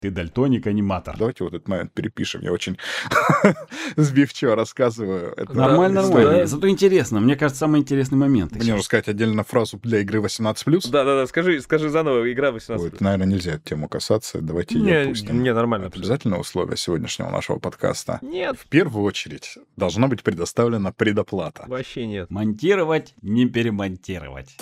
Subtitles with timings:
[0.00, 1.14] Ты дальтоник-аниматор.
[1.18, 2.40] Давайте вот этот момент перепишем.
[2.40, 2.78] Я очень
[3.96, 5.34] сбивчиво рассказываю.
[5.36, 6.46] Это нормально, нормально.
[6.46, 7.20] Зато интересно.
[7.20, 8.52] Мне кажется, самый интересный момент.
[8.52, 10.90] Мне нужно сказать отдельно фразу для игры 18+.
[10.90, 12.78] Да-да-да, скажи, скажи заново, игра 18+.
[12.78, 14.40] Ой, наверное, нельзя эту тему касаться.
[14.40, 15.42] Давайте ее пустим.
[15.42, 15.90] Не, нормально.
[15.94, 18.20] Обязательно условие сегодняшнего нашего подкаста.
[18.22, 18.58] Нет.
[18.58, 21.64] В первую очередь должна быть предоставлена предоплата.
[21.68, 22.30] Вообще нет.
[22.30, 24.56] Монтировать, не перемонтировать.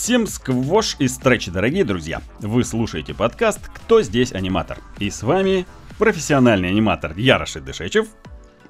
[0.00, 2.22] Всем сквош и стретч, дорогие друзья!
[2.38, 5.66] Вы слушаете подкаст «Кто здесь аниматор?» И с вами
[5.98, 8.06] профессиональный аниматор Яроши Дышечев,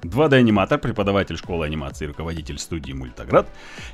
[0.01, 3.47] 2D-аниматор, преподаватель школы анимации и руководитель студии Мультоград,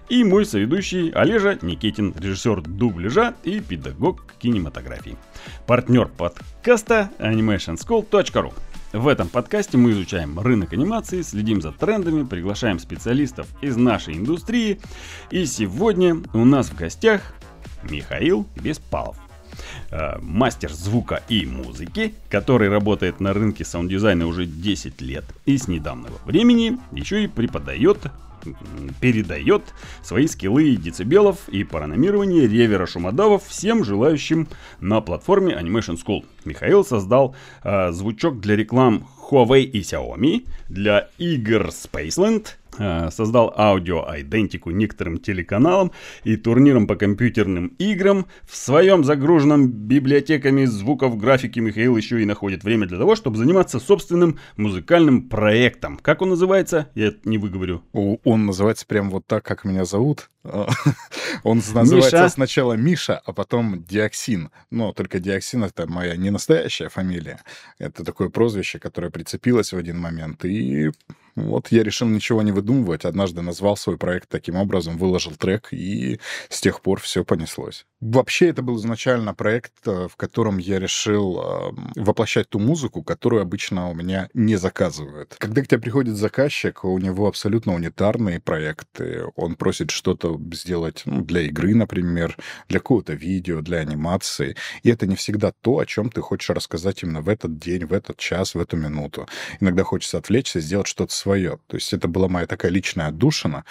[0.07, 5.17] и мой соведущий Олежа Никитин, режиссер дубляжа и педагог кинематографии.
[5.67, 8.53] Партнер подкаста animationschool.ru
[8.95, 14.79] в этом подкасте мы изучаем рынок анимации, следим за трендами, приглашаем специалистов из нашей индустрии.
[15.31, 17.21] И сегодня у нас в гостях
[17.83, 19.17] Михаил Беспалов
[19.91, 25.67] э, мастер звука и музыки, который работает на рынке саунд-дизайна уже 10 лет и с
[25.67, 27.99] недавнего времени еще и преподает
[28.99, 29.63] передает
[30.01, 34.47] свои скиллы децибелов и панорамирования реверба шумодавов всем желающим
[34.79, 36.25] на платформе Animation School.
[36.45, 42.47] Михаил создал э, звучок для реклам Huawei и Xiaomi, для игр Spaceland,
[43.11, 45.91] создал аудио-идентику некоторым телеканалам
[46.23, 48.25] и турнирам по компьютерным играм.
[48.43, 53.79] В своем загруженном библиотеками звуков графики Михаил еще и находит время для того, чтобы заниматься
[53.79, 55.97] собственным музыкальным проектом.
[56.01, 56.89] Как он называется?
[56.95, 57.83] Я не выговорю.
[57.93, 60.29] Он называется прям вот так, как меня зовут.
[61.43, 62.29] Он называется Миша.
[62.29, 64.51] сначала Миша, а потом Диоксин.
[64.71, 67.41] Но только Диоксин— это моя не настоящая фамилия.
[67.79, 70.45] Это такое прозвище, которое прицепилось в один момент.
[70.45, 70.91] И
[71.35, 73.03] вот я решил ничего не выдумывать.
[73.05, 77.85] Однажды назвал свой проект таким образом, выложил трек, и с тех пор все понеслось.
[77.99, 83.89] Вообще, это был изначально проект, э, в котором я решил воплощать ту музыку, которую обычно
[83.89, 85.35] у меня не заказывают.
[85.37, 89.25] Когда к тебе приходит заказчик, у него абсолютно унитарные проекты.
[89.35, 92.37] Он просит что-то сделать ну, для игры, например,
[92.69, 94.55] для какого-то видео, для анимации.
[94.83, 97.93] И это не всегда то, о чем ты хочешь рассказать именно в этот день, в
[97.93, 99.27] этот час, в эту минуту.
[99.59, 101.59] Иногда хочется отвлечься, сделать что-то свое.
[101.67, 103.65] То есть это была моя такая личная отдушина,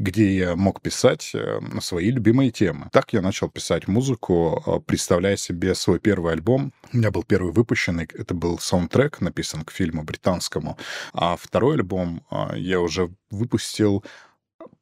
[0.00, 2.88] где я мог писать э, свои любимые темы.
[2.90, 6.72] Так я начал писать музыку, э, представляя себе свой первый альбом.
[6.92, 10.78] У меня был первый выпущенный, это был саундтрек, написан к фильму британскому.
[11.12, 14.02] А второй альбом э, я уже выпустил,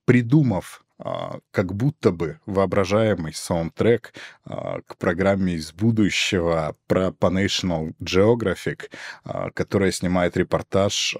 [0.05, 4.13] придумав как будто бы воображаемый саундтрек
[4.45, 8.91] а, к программе из будущего про по National Geographic,
[9.25, 11.17] а, которая снимает репортаж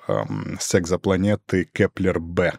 [0.59, 2.59] с экзопланеты Кеплер-Б.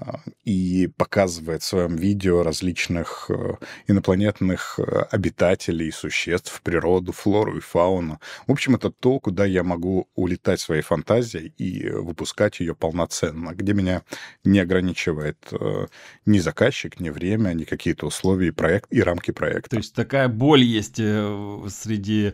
[0.00, 3.56] А, и показывает в своем видео различных э,
[3.86, 8.18] инопланетных э, обитателей, существ, природу, флору и фауну.
[8.46, 13.74] В общем, это то, куда я могу улетать своей фантазией и выпускать ее полноценно, где
[13.74, 14.02] меня
[14.42, 15.86] не ограничивает э,
[16.24, 19.70] ни заказчик, ни время, ни какие-то условия и, проект, и рамки проекта.
[19.70, 22.32] То есть такая боль есть среди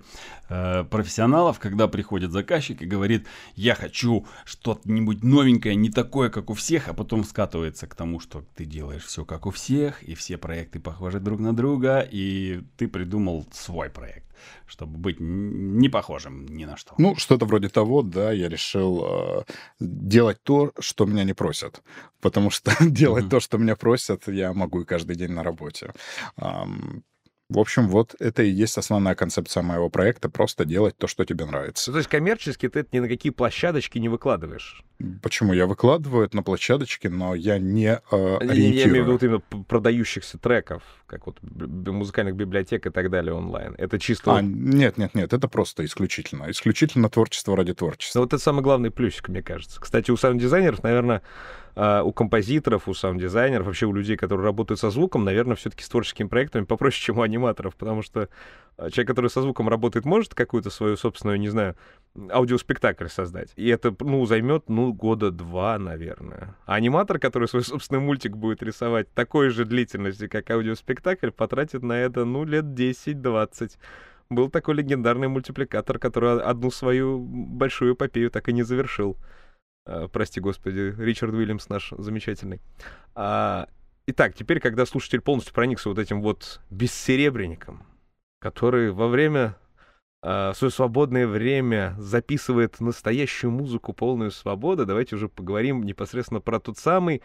[0.48, 6.86] профессионалов, когда приходит заказчик и говорит, я хочу что-нибудь новенькое, не такое, как у всех,
[6.88, 10.36] а потом скатывает скатывается к тому, что ты делаешь все как у всех, и все
[10.36, 14.26] проекты похожи друг на друга, и ты придумал свой проект,
[14.66, 16.94] чтобы быть не похожим ни на что.
[16.98, 19.44] Ну, что-то вроде того, да, я решил э,
[19.80, 21.82] делать то, что меня не просят,
[22.20, 25.92] потому что делать то, что меня просят, я могу и каждый день на работе.
[27.48, 31.44] В общем, вот это и есть основная концепция моего проекта— просто делать то, что тебе
[31.44, 31.90] нравится.
[31.90, 34.82] Ну, то есть коммерчески ты это ни на какие площадочки не выкладываешь?
[35.22, 35.52] Почему?
[35.52, 38.74] Я выкладываю это на площадочке, но я не э, ориентирую.
[38.74, 43.76] Я имею в виду именно продающихся треков, как вот музыкальных библиотек и так далее онлайн.
[43.78, 44.36] Это чисто...
[44.36, 46.50] А, нет, нет, нет, это просто исключительно.
[46.50, 48.18] Исключительно творчество ради творчества.
[48.18, 49.80] Ну, вот это самый главный плюсик, мне кажется.
[49.80, 51.22] Кстати, у саунд-дизайнеров, наверное,
[51.76, 55.88] а, у композиторов, у саунд-дизайнеров, вообще у людей, которые работают со звуком, наверное, все-таки с
[55.90, 58.30] творческими проектами попроще, чем у аниматоров, потому что
[58.78, 61.76] а, человек, который со звуком работает, может какую-то свою собственную, не знаю,
[62.30, 63.52] аудиоспектакль создать.
[63.56, 66.56] И это, ну, займет, ну, года два, наверное.
[66.64, 71.92] А аниматор, который свой собственный мультик будет рисовать такой же длительности, как аудиоспектакль, потратит на
[71.92, 73.72] это, ну, лет 10-20
[74.30, 79.16] был такой легендарный мультипликатор, который одну свою большую эпопею так и не завершил.
[79.86, 82.60] Э, прости господи, Ричард Уильямс наш замечательный.
[83.14, 83.68] А,
[84.06, 87.86] итак, теперь, когда слушатель полностью проникся вот этим вот бессеребренником,
[88.40, 89.56] который во время
[90.22, 96.58] а, в свое свободное время записывает настоящую музыку, полную свободы, давайте уже поговорим непосредственно про
[96.58, 97.22] тот самый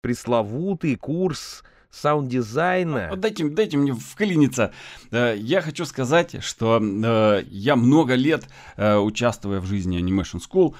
[0.00, 1.64] пресловутый курс
[1.94, 3.08] саунд-дизайна.
[3.10, 4.72] Вот дайте, дайте мне вклиниться.
[5.10, 10.74] Э, я хочу сказать, что э, я много лет, э, участвуя в жизни Animation School,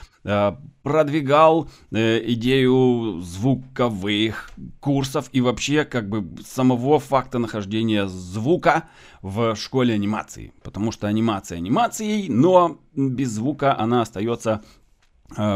[0.83, 4.51] продвигал идею звуковых
[4.81, 8.85] курсов и вообще как бы самого факта нахождения звука
[9.21, 10.55] в школе анимации.
[10.63, 14.63] Потому что анимация анимацией, но без звука она остается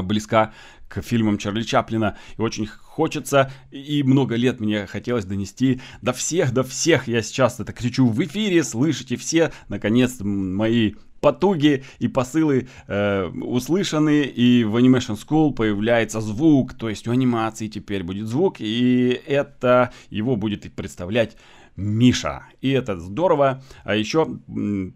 [0.02, 0.52] близка
[0.88, 2.16] к фильмам Чарли Чаплина.
[2.36, 7.06] И очень хочется, и много лет мне хотелось донести до всех, до всех.
[7.08, 14.22] Я сейчас это кричу в эфире, слышите все, наконец, мои потуги и посылы э, услышаны,
[14.22, 19.92] и в Animation School появляется звук, то есть у анимации теперь будет звук, и это
[20.10, 21.36] его будет представлять
[21.78, 22.42] Миша.
[22.60, 23.62] И это здорово.
[23.84, 24.26] А еще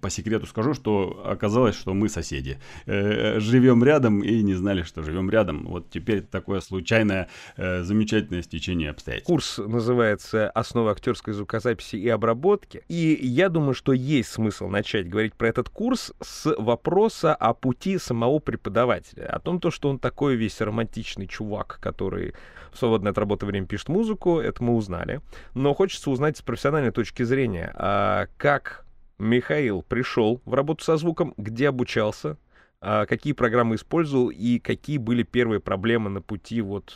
[0.00, 2.58] по секрету скажу, что оказалось, что мы соседи.
[2.86, 5.64] Э, живем рядом и не знали, что живем рядом.
[5.66, 9.28] Вот теперь такое случайное, э, замечательное стечение обстоятельств.
[9.28, 12.82] Курс называется «Основы актерской звукозаписи и обработки».
[12.88, 17.96] И я думаю, что есть смысл начать говорить про этот курс с вопроса о пути
[17.98, 19.26] самого преподавателя.
[19.26, 22.34] О том, то, что он такой весь романтичный чувак, который
[22.74, 25.20] свободное от работы время пишет музыку, это мы узнали.
[25.54, 28.84] Но хочется узнать с профессиональной точки зрения, а как
[29.18, 32.36] Михаил пришел в работу со звуком, где обучался,
[32.80, 36.92] а какие программы использовал и какие были первые проблемы на пути вот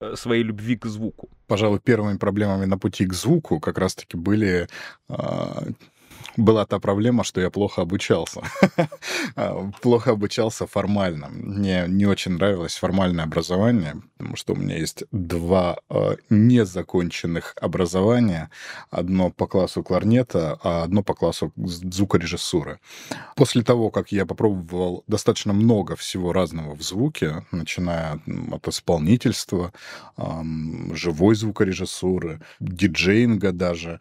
[0.00, 1.28] э, своей любви к звуку?
[1.48, 4.68] Пожалуй, первыми проблемами на пути к звуку как раз-таки были
[5.08, 5.64] а,
[6.38, 8.40] была та проблема, что я плохо обучался.
[9.36, 11.28] А, плохо обучался формально.
[11.28, 18.50] Мне не очень нравилось формальное образование, потому что у меня есть два э, незаконченных образования.
[18.90, 22.78] Одно по классу кларнета, а одно по классу звукорежиссуры.
[23.36, 28.20] После того, как я попробовал достаточно много всего разного в звуке, начиная
[28.52, 29.72] от исполнительства,
[30.94, 34.00] живой звукорежиссуры, диджеинга даже,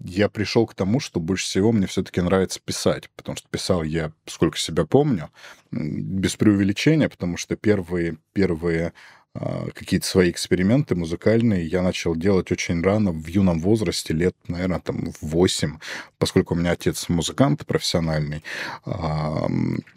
[0.00, 4.12] я пришел к тому, что больше всего мне все-таки нравится писать, потому что писал я,
[4.26, 5.30] сколько себя помню,
[5.70, 8.92] без преувеличения, потому что первые, первые
[9.34, 15.10] какие-то свои эксперименты музыкальные я начал делать очень рано, в юном возрасте, лет, наверное, там
[15.20, 15.78] в 8,
[16.18, 18.42] поскольку у меня отец музыкант профессиональный,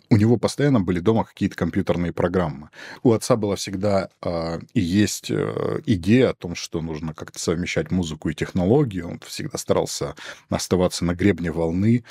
[0.10, 2.70] у него постоянно были дома какие-то компьютерные программы.
[3.04, 7.92] У отца была всегда э, и есть э, идея о том, что нужно как-то совмещать
[7.92, 9.02] музыку и технологии.
[9.02, 10.16] Он всегда старался
[10.50, 12.04] оставаться на гребне волны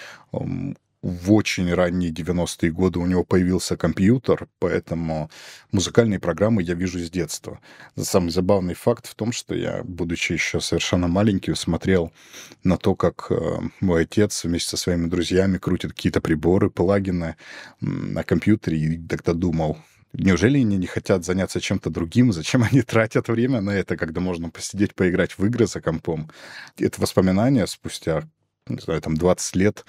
[1.04, 5.30] в очень ранние 90-е годы у него появился компьютер, поэтому
[5.70, 7.60] музыкальные программы я вижу с детства.
[7.94, 12.10] Самый забавный факт в том, что я, будучи еще совершенно маленьким, смотрел
[12.62, 13.34] на то, как э,
[13.80, 17.36] мой отец вместе со своими друзьями крутит какие-то приборы, плагины
[17.82, 19.76] на компьютере, и тогда думал,
[20.16, 22.32] Неужели они не хотят заняться чем-то другим?
[22.32, 26.30] Зачем они тратят время на это, когда можно посидеть, поиграть в игры за компом?
[26.78, 28.22] Это воспоминания спустя
[28.66, 29.84] не знаю, там 20 лет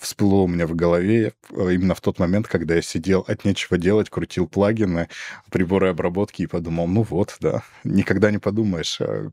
[0.00, 3.76] всплыло у меня в голове э, именно в тот момент, когда я сидел от нечего
[3.76, 5.08] делать, крутил плагины,
[5.50, 9.30] приборы обработки и подумал, ну вот, да, никогда не подумаешь, а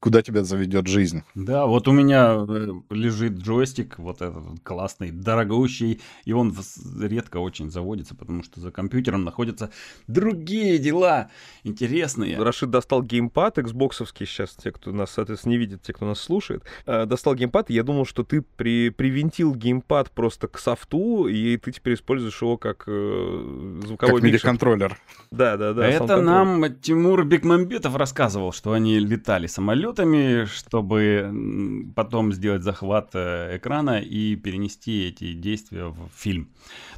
[0.00, 1.22] куда тебя заведет жизнь.
[1.34, 6.54] Да, вот у меня э, лежит джойстик, вот этот классный, дорогущий, и он
[7.00, 9.70] редко очень заводится, потому что за компьютером находятся
[10.06, 11.30] другие дела
[11.64, 12.42] интересные.
[12.42, 16.62] Рашид достал геймпад, Xboxовский сейчас, те, кто нас, соответственно, не видит, те, кто нас слушает,
[16.86, 21.56] э, достал геймпад, и я думал, что ты при, привинтил геймпад просто к софту, и
[21.56, 24.98] ты теперь используешь его как э, звуковой как MIDI-контроллер.
[25.30, 25.86] Да, да, да.
[25.86, 34.00] Это нам Тимур Бекмамбетов рассказывал, что они летали самолетами, чтобы потом сделать захват э, экрана
[34.00, 36.50] и перенести эти действия в фильм.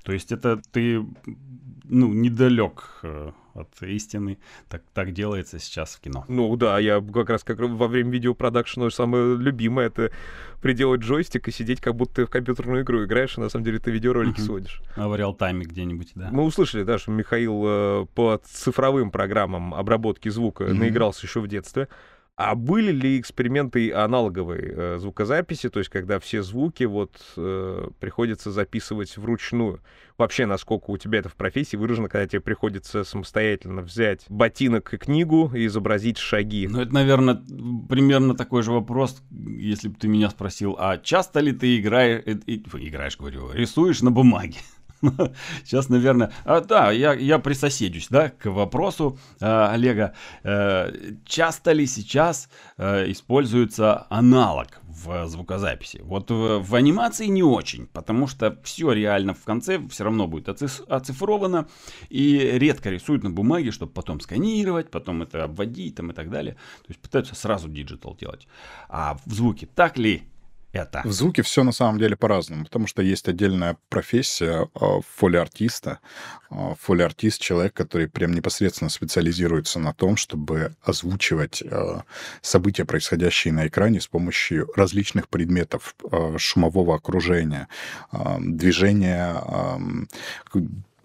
[0.02, 1.04] То есть это ты
[1.85, 4.38] ну, недалек э, от истины.
[4.68, 6.25] Так, так делается сейчас в кино.
[6.28, 10.11] Ну да, я как раз как во время видеопродакшена самое любимое это
[10.61, 13.78] приделать джойстик и сидеть, как будто ты в компьютерную игру играешь, и на самом деле
[13.78, 14.44] ты видеоролики uh-huh.
[14.44, 14.82] сводишь.
[14.96, 16.30] А в реал-тайме где-нибудь, да.
[16.32, 20.73] Мы услышали, да, что Михаил э, по цифровым программам обработки звука uh-huh.
[20.73, 21.88] наигрался еще в детстве.
[22.36, 28.50] А были ли эксперименты аналоговой э, звукозаписи, то есть когда все звуки вот э, приходится
[28.50, 29.80] записывать вручную?
[30.18, 34.96] Вообще, насколько у тебя это в профессии выражено, когда тебе приходится самостоятельно взять ботинок и
[34.96, 36.66] книгу и изобразить шаги?
[36.66, 37.40] Ну, это, наверное,
[37.88, 42.32] примерно такой же вопрос, если бы ты меня спросил, а часто ли ты играешь, э,
[42.46, 44.58] играешь, говорю, рисуешь на бумаге?
[45.64, 46.32] Сейчас, наверное...
[46.44, 50.14] А, да, я, я присоседюсь, да, к вопросу э, Олега.
[50.42, 50.92] Э,
[51.25, 56.00] часто ли сейчас э, используется аналог в звукозаписи?
[56.02, 60.49] Вот в, в анимации не очень, потому что все реально в конце все равно будет
[60.49, 61.68] оцифровано,
[62.08, 66.54] и редко рисуют на бумаге, чтобы потом сканировать, потом это обводить там, и так далее.
[66.54, 68.46] То есть пытаются сразу digital делать.
[68.88, 70.23] А в звуке так ли
[70.74, 71.02] это?
[71.04, 76.00] В звуке все на самом деле по-разному, потому что есть отдельная профессия э, foley-артиста.
[76.50, 82.00] Э, фоли-артист— человек, который прям непосредственно специализируется на том, чтобы озвучивать э,
[82.42, 85.94] события, происходящие на экране с помощью различных предметов
[86.36, 87.68] шумового окружения,
[88.38, 89.36] движения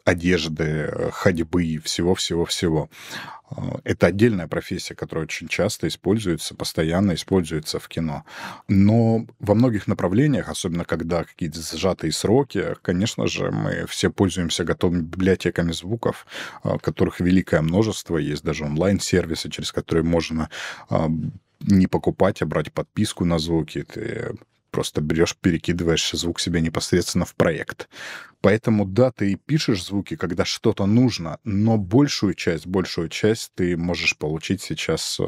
[0.06, 2.89] одежды, ходьбы, всего-всего-всего.
[3.84, 8.24] Это отдельная профессия, которая очень часто используется, постоянно используется в кино.
[8.68, 15.01] Но во многих направлениях, особенно когда какие-то сжатые сроки, конечно же, мы все пользуемся готовыми
[15.01, 16.27] библиотеками звуков,
[16.63, 18.18] а, которых великое множество.
[18.18, 20.50] Есть даже онлайн-сервисы, через которые можно
[21.62, 23.84] не покупать, а брать подписку на звуки.
[23.84, 24.36] Ты
[24.69, 27.89] просто берешь, перекидываешь звук себе непосредственно в проект.
[28.41, 34.17] Поэтому, да, ты пишешь звуки, когда что-то нужно, но большую часть, большую часть ты можешь
[34.17, 35.23] получить сейчас э,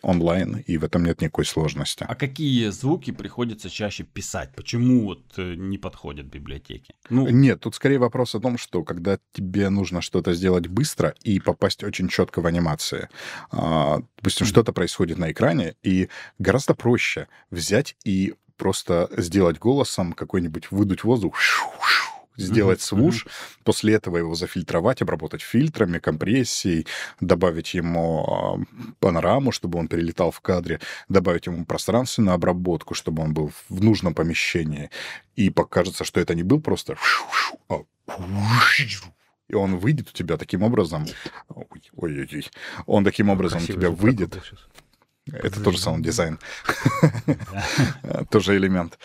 [0.00, 2.06] онлайн, и в этом нет никакой сложности.
[2.08, 4.54] А какие звуки приходится чаще писать?
[4.56, 6.94] Почему вот э, не подходят библиотеки?
[7.10, 7.28] Ну...
[7.28, 11.84] Нет, тут скорее вопрос о том, что когда тебе нужно что-то сделать быстро и попасть
[11.84, 13.10] очень четко в анимации,
[13.50, 14.50] а, допустим, mm-hmm.
[14.50, 16.08] что-то происходит на экране, и
[16.38, 21.38] гораздо проще взять и просто сделать голосом какой-нибудь, выдуть воздух,
[22.36, 23.30] сделать свуш, mm-hmm.
[23.64, 26.86] после этого его зафильтровать, обработать фильтрами, компрессией,
[27.20, 33.32] добавить ему э, панораму, чтобы он перелетал в кадре, добавить ему пространственную обработку, чтобы он
[33.32, 34.90] был в нужном помещении.
[35.36, 36.96] И покажется, что это не был просто
[37.68, 37.82] а
[39.48, 41.06] и он выйдет у тебя таким образом.
[41.96, 42.50] Ой-ой-ой.
[42.86, 44.38] Он таким образом у тебя выйдет.
[45.32, 46.38] Это тоже саунд-дизайн.
[48.30, 48.98] Тоже элемент.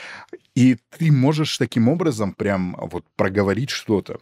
[0.55, 4.19] И ты можешь таким образом прям вот проговорить что-то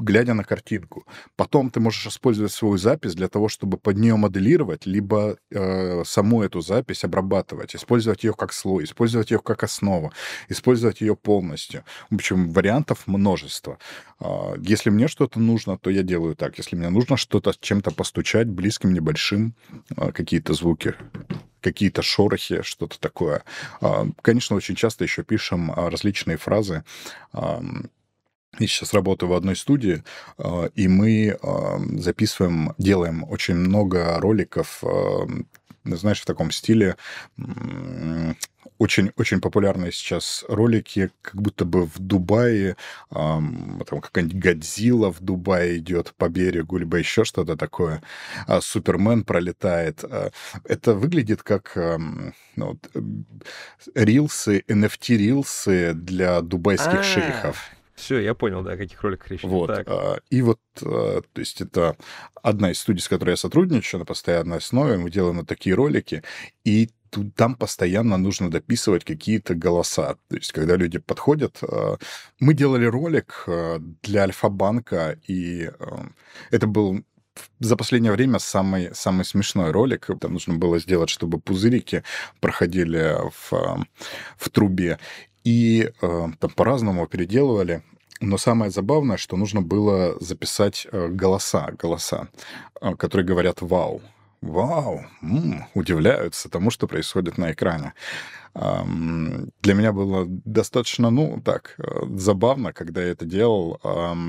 [0.00, 1.04] глядя на картинку.
[1.36, 6.42] Потом ты можешь использовать свою запись для того, чтобы под нее моделировать, либо э, саму
[6.42, 10.12] эту запись обрабатывать, использовать ее как слой, использовать ее как основу,
[10.48, 11.84] использовать ее полностью.
[12.10, 13.78] В общем, вариантов множество.
[14.20, 16.58] Э, если мне что-то нужно, то я делаю так.
[16.58, 19.54] Если мне нужно что-то чем-то постучать, близким, небольшим,
[19.96, 20.94] э, какие-то звуки,
[21.60, 23.42] какие-то шорохи, что-то такое.
[23.80, 26.84] А, конечно, очень часто еще пишем различные фразы
[28.58, 30.02] я сейчас работаю в одной студии,
[30.38, 31.38] а, и мы
[31.98, 34.82] записываем, делаем очень много роликов,
[35.84, 36.96] знаешь, в таком стиле.
[38.78, 42.76] Очень, очень популярные сейчас ролики, как будто бы в Дубае,
[43.10, 48.02] там какая-нибудь Годзилла в Дубае идет по берегу, либо еще что-то такое.
[48.46, 50.02] А Супермен пролетает.
[50.04, 50.30] А,
[50.64, 51.76] это выглядит как
[52.56, 52.78] ну,
[53.94, 57.02] рилсы, NFT-рилсы для дубайских А-а-а.
[57.02, 57.70] шейхов.
[58.00, 59.42] Все, я понял, да, о каких роликах речь.
[59.42, 59.66] Вот.
[59.66, 59.86] Так.
[59.88, 61.96] А, и вот, а, то есть это
[62.42, 64.96] одна из студий, с которой я сотрудничаю на постоянной основе.
[64.96, 66.22] Мы делаем вот такие ролики,
[66.64, 70.16] и тут, там постоянно нужно дописывать какие-то голоса.
[70.28, 71.58] То есть, когда люди подходят...
[71.62, 71.98] А,
[72.38, 73.46] мы делали ролик
[74.02, 75.70] для Альфа-банка, и
[76.50, 77.04] это был
[77.58, 80.08] за последнее время самый, самый смешной ролик.
[80.20, 82.02] Там нужно было сделать, чтобы пузырики
[82.40, 83.86] проходили в,
[84.36, 84.98] в трубе.
[85.44, 87.82] И э, там по-разному переделывали.
[88.20, 92.28] Но самое забавное, что нужно было записать э, голоса, голоса,
[92.80, 94.02] э, которые говорят «вау».
[94.42, 97.92] Вау, м-м, удивляются тому, что происходит на экране.
[98.54, 101.82] Для меня было достаточно, ну, так, э,
[102.16, 103.78] забавно, когда я это делал,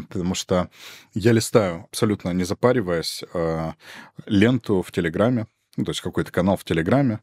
[0.09, 0.69] потому что
[1.13, 3.23] я листаю, абсолютно не запариваясь,
[4.25, 7.21] ленту в Телеграме, ну, то есть какой-то канал в Телеграме,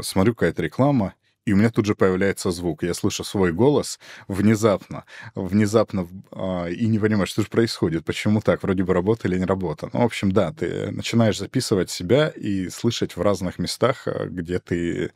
[0.00, 1.12] смотрю какая-то реклама,
[1.44, 2.84] и у меня тут же появляется звук.
[2.84, 8.62] Я слышу свой голос внезапно, внезапно, э, и не понимаю, что же происходит, почему так,
[8.62, 9.90] вроде бы работа или не работа.
[9.92, 14.60] Ну, в общем, да, ты начинаешь записывать себя и слышать в разных местах, а, где
[14.60, 15.12] ты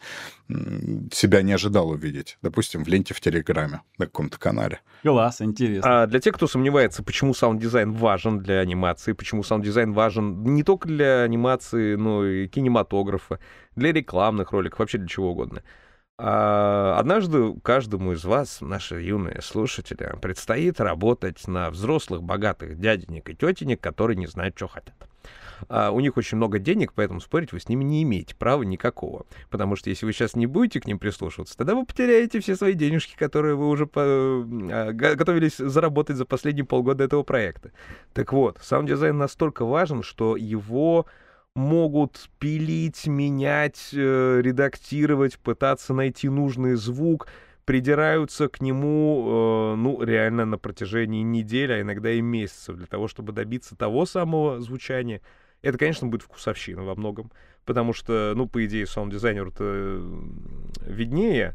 [1.12, 2.38] себя не ожидал увидеть.
[2.42, 4.80] Допустим, в ленте в Телеграме, на каком-то канале.
[5.02, 6.02] Класс, интересно.
[6.02, 10.88] А для тех, кто сомневается, почему саунд-дизайн важен для анимации, почему саунд-дизайн важен не только
[10.88, 13.38] для анимации, но и кинематографа,
[13.76, 15.62] для рекламных роликов, вообще для чего угодно—
[16.18, 23.35] а однажды каждому из вас, наши юные слушатели, предстоит работать на взрослых, богатых дяденек и
[23.35, 24.94] тетенек, которые не знают, что хотят.
[25.68, 29.26] А у них очень много денег, поэтому спорить вы с ними не имеете права никакого.
[29.50, 32.75] Потому что если вы сейчас не будете к ним прислушиваться, тогда вы потеряете все свои
[32.75, 34.00] денежки, которые вы уже по...
[34.02, 37.73] А, готовились заработать за последние полгода этого проекта.
[38.12, 41.06] Так вот, саунд-дизайн настолько важен, что его
[41.56, 47.26] могут пилить, менять, э, редактировать, пытаться найти нужный звук—
[47.66, 53.08] придираются к нему, э, ну, реально на протяжении недели, а иногда и месяцев, для того,
[53.08, 55.20] чтобы добиться того самого звучания.
[55.62, 57.32] Это, конечно, будет вкусовщина во многом,
[57.64, 60.00] потому что, ну, по идее, саунд-дизайнеру-то
[60.86, 61.54] виднее,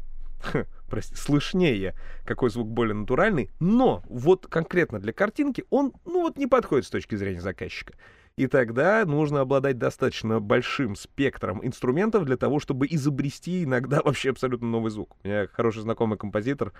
[0.90, 1.94] прости, слышнее,
[2.26, 6.90] какой звук более натуральный, но вот конкретно для картинки он, ну, вот не подходит с
[6.90, 7.94] точки зрения заказчика.
[8.36, 14.68] И тогда нужно обладать достаточно большим спектром инструментов для того, чтобы изобрести иногда вообще абсолютно
[14.68, 15.16] новый звук.
[15.22, 16.72] У меня хороший знакомый композитор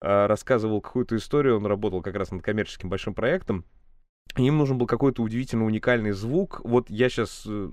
[0.00, 3.64] э, рассказывал какую-то историю, он работал как раз над коммерческим большим проектом,
[4.36, 6.60] им нужен был какой-то удивительно уникальный звук.
[6.64, 7.70] Вот я сейчас, э,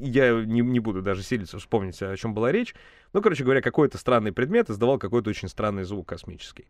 [0.00, 2.74] я не, не буду даже силиться вспомнить, о чем была речь.
[3.12, 6.68] Ну, короче говоря, какой-то странный предмет издавал какой-то очень странный звук космический.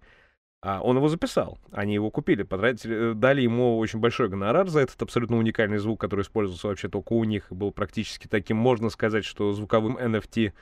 [0.62, 4.80] А он его записал, они его купили, потратили, э, дали ему очень большой гонорар за
[4.80, 9.24] этот абсолютно уникальный звук, который использовался вообще только у них, был практически таким, можно сказать,
[9.24, 10.52] что звуковым NFT,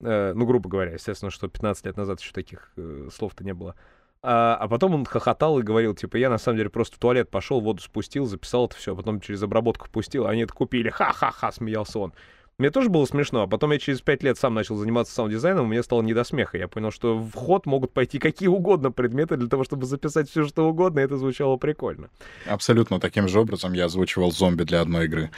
[0.00, 3.74] э, ну, грубо говоря, естественно, что 15 лет назад еще таких э, слов-то не было.
[4.22, 7.28] А, а потом он хохотал и говорил, типа, я на самом деле просто в туалет
[7.28, 10.88] пошел, воду спустил, записал это все, а потом через обработку пустил, а они это купили,
[10.88, 12.12] ха-ха-ха, смеялся он.
[12.58, 15.68] Мне тоже было смешно, а потом я через пять лет сам начал заниматься саунд-дизайном, и
[15.68, 16.58] мне стало не до смеха.
[16.58, 20.44] Я понял, что в ход могут пойти какие угодно предметы для того, чтобы записать все,
[20.44, 22.10] что угодно, и это звучало прикольно.
[22.46, 25.30] Абсолютно таким же образом я озвучивал зомби для одной игры.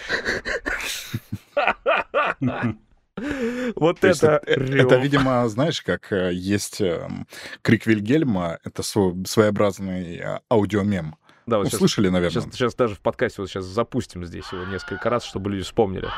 [3.76, 7.26] Вот это Это, видимо, знаешь, как э, есть эм,
[7.60, 11.16] крик Вильгельма, это своеобразный э, аудиомем.
[11.50, 12.42] Да, вот Услышали, сейчас, наверное.
[12.42, 16.08] Сейчас, сейчас даже в подкасте вот сейчас запустим здесь его несколько раз, чтобы люди вспомнили.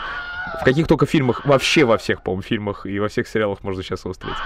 [0.61, 4.01] В каких только фильмах, вообще во всех, по-моему, фильмах и во всех сериалах можно сейчас
[4.05, 4.39] его встретить.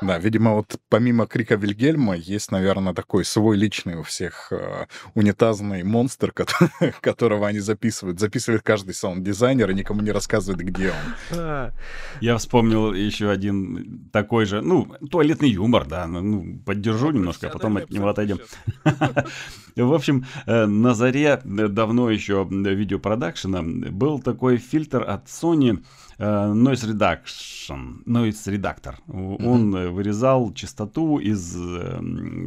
[0.00, 5.82] Да, видимо, вот помимо крика Вильгельма есть, наверное, такой свой личный у всех э, унитазный
[5.82, 8.20] монстр, который, которого они записывают.
[8.20, 11.72] Записывает каждый саунд-дизайнер и никому не рассказывает, где он.
[12.20, 17.50] Я вспомнил еще один такой же, ну, туалетный юмор, да, ну, ну поддержу немножко, а
[17.50, 18.38] потом от него отойдем.
[19.76, 26.84] В общем, э, на заре давно еще видеопродакшена был такой фильтр от Sony, Э, noise
[26.84, 28.96] Reduction, Noise Reductor.
[29.06, 29.90] Он mm-hmm.
[29.90, 32.00] вырезал частоту из э,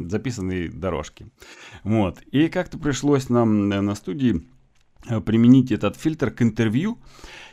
[0.08, 1.30] записанной дорожки.
[1.82, 2.20] Вот.
[2.30, 4.42] И как-то пришлось нам на студии
[5.24, 6.98] применить этот фильтр к интервью.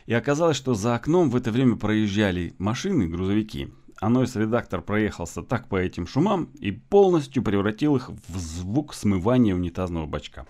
[0.05, 5.67] И оказалось, что за окном в это время проезжали машины, грузовики а Noise-редактор проехался так
[5.67, 10.45] по этим шумам и полностью превратил их в звук смывания унитазного бачка.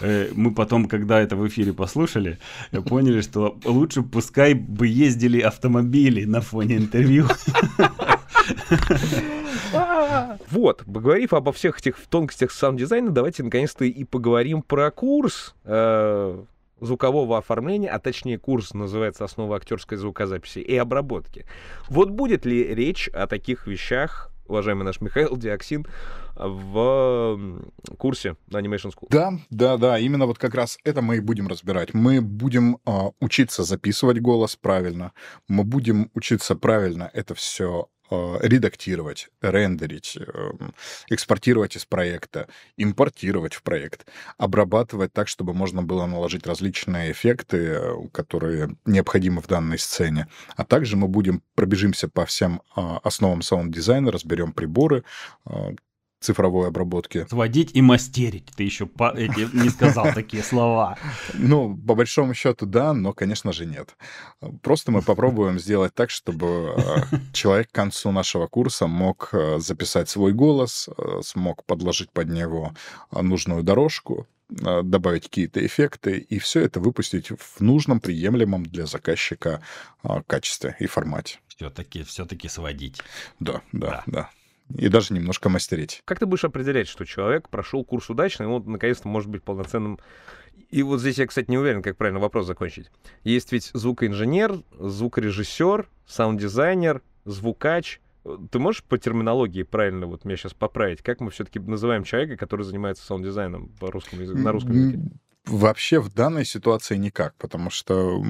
[0.00, 2.38] Э, мы потом, когда это в эфире послушали,
[2.88, 7.26] поняли, что лучше пускай бы ездили автомобили на фоне интервью.
[10.50, 16.44] Вот, поговорив обо всех этих тонкостях саунд-дизайна, давайте наконец-то и поговорим про курс э,
[16.84, 21.46] звукового оформления, а точнее курс называется «Основа актерской звукозаписи и обработки».
[21.88, 25.86] Вот будет ли речь о таких вещах, уважаемый наш Михаил Диоксин,
[26.36, 27.62] в
[27.98, 29.06] курсе Animation School.
[29.08, 31.94] Да, да, да, именно вот как раз это мы и будем разбирать.
[31.94, 35.12] Мы будем э, учиться записывать голос правильно,
[35.48, 40.74] мы будем учиться правильно это все редактировать, рендерить, эм,
[41.08, 47.94] экспортировать из проекта, импортировать в проект, обрабатывать так, чтобы можно было наложить различные эффекты, э,
[48.12, 50.28] которые необходимы в данной сцене.
[50.56, 55.04] А также мы будем пробежимся по всем основам саунд-дизайна, разберем приборы,
[55.46, 55.74] э,
[56.24, 57.26] цифровой обработки.
[57.28, 58.48] Сводить и мастерить.
[58.56, 60.98] Ты еще по, эти, не сказал такие слова.
[61.34, 63.96] Ну, по большому счету, да, но, конечно же, нет.
[64.62, 70.08] Просто мы попробуем сделать так, чтобы э, человек к концу нашего курса мог э, записать
[70.08, 72.74] свой голос, э, смог подложить под него
[73.12, 79.62] нужную дорожку, добавить какие-то эффекты и все это выпустить в нужном, приемлемом для заказчика
[80.26, 81.38] качестве и формате.
[81.48, 83.00] Все-таки, все-таки сводить.
[83.40, 84.02] Да, да, да.
[84.06, 84.30] да
[84.76, 86.02] и даже немножко мастерить.
[86.04, 89.98] Как ты будешь определять, что человек прошел курс удачно, и он наконец-то может быть полноценным
[90.70, 92.90] и вот здесь я, кстати, не уверен, как правильно вопрос закончить.
[93.22, 98.00] Есть ведь звукоинженер, звукорежиссер, саунд-дизайнер, звукач.
[98.50, 101.02] Ты можешь по терминологии правильно вот меня сейчас поправить?
[101.02, 105.00] Как мы все-таки называем человека, который занимается саунд-дизайном по русскому языку, на русском языке?
[105.46, 108.24] Вообще в данной ситуации никак, потому что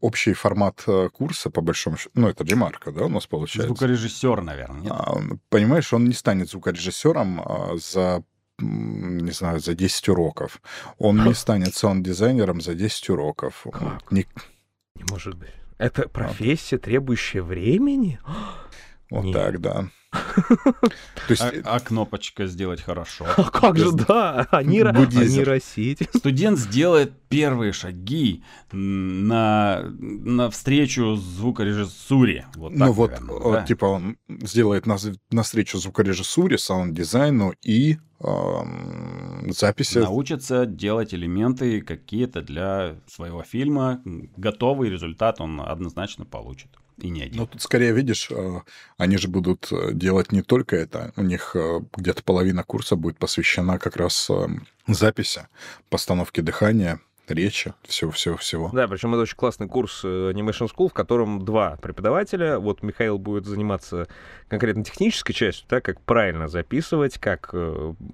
[0.00, 3.68] общий формат э, курса, по большому счету, ну, это ремарка, да, у нас получается?
[3.68, 4.92] Звукорежиссер, наверное, нет?
[4.92, 5.16] А,
[5.48, 8.22] понимаешь, он не станет звукорежиссером а, за
[8.58, 10.62] не знаю, за 10 уроков.
[10.98, 13.66] Он не станет саунд-дизайнером за 10 уроков.
[13.70, 14.10] Как?
[14.10, 14.26] Не...
[14.94, 15.50] не может быть.
[15.78, 18.18] Это профессия, требующая времени?
[19.10, 19.34] Вот Нет.
[19.34, 19.90] так, да.
[21.26, 21.42] То есть...
[21.42, 23.26] а, а кнопочка сделать хорошо.
[23.36, 26.08] А как же, да, а нейросеть.
[26.14, 32.46] Студент сделает первые шаги на, на встречу звукорежиссуре.
[32.54, 33.62] Вот ну вот, наверное, да?
[33.62, 34.96] типа он сделает на,
[35.30, 38.26] на встречу звукорежиссуре, саунд-дизайну и э,
[39.48, 39.98] записи.
[39.98, 44.02] Научится делать элементы какие-то для своего фильма.
[44.36, 47.36] Готовый результат он однозначно получит и не один.
[47.36, 48.60] Ну, тут скорее, видишь, э,
[48.96, 51.12] они же будут э, делать не только это.
[51.16, 54.30] У них э, где-то половина курса будет посвящена как раз
[54.86, 55.46] записи,
[55.90, 58.70] постановке дыхания, речи, всего-всего-всего.
[58.72, 62.58] Да, причем это очень классный курс Animation School, в котором два преподавателя.
[62.58, 64.06] Вот Михаил будет заниматься
[64.48, 67.52] конкретно технической частью, так как правильно записывать, как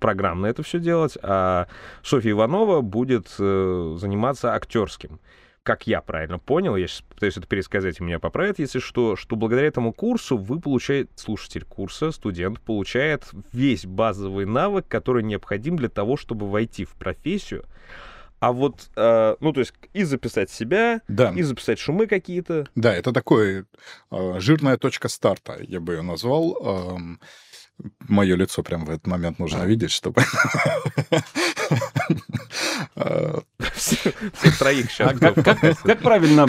[0.01, 1.68] программно это все делать, а
[2.03, 5.21] Софья Иванова будет заниматься актерским
[5.62, 9.37] как я правильно понял, я сейчас пытаюсь это пересказать, и меня поправят, если что, что
[9.37, 15.88] благодаря этому курсу вы получаете, слушатель курса, студент, получает весь базовый навык, который необходим для
[15.88, 17.64] того, чтобы войти в профессию.
[18.40, 21.31] А вот, э, ну, то есть и записать себя, да.
[21.31, 22.66] и записать шумы какие-то.
[22.75, 23.66] Да, это такой
[24.11, 26.59] э, жирная точка старта, я бы ее назвал.
[26.61, 26.98] Э,
[28.08, 30.22] Мое лицо прям в этот момент нужно видеть, чтобы...
[33.74, 35.14] Всех троих сейчас.
[35.20, 36.46] А как правильно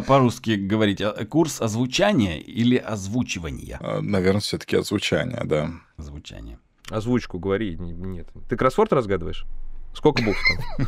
[0.00, 1.00] по-русски говорить?
[1.00, 3.78] А, курс озвучания или озвучивания?
[3.80, 5.70] А, Наверное, все-таки озвучание, да.
[5.96, 6.58] Озвучание.
[6.90, 7.76] Озвучку говори.
[7.76, 8.28] Нет.
[8.48, 9.46] Ты кроссворд разгадываешь?
[9.94, 10.38] Сколько букв
[10.76, 10.86] там?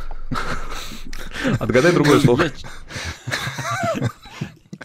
[1.59, 2.43] Отгадай другое слово.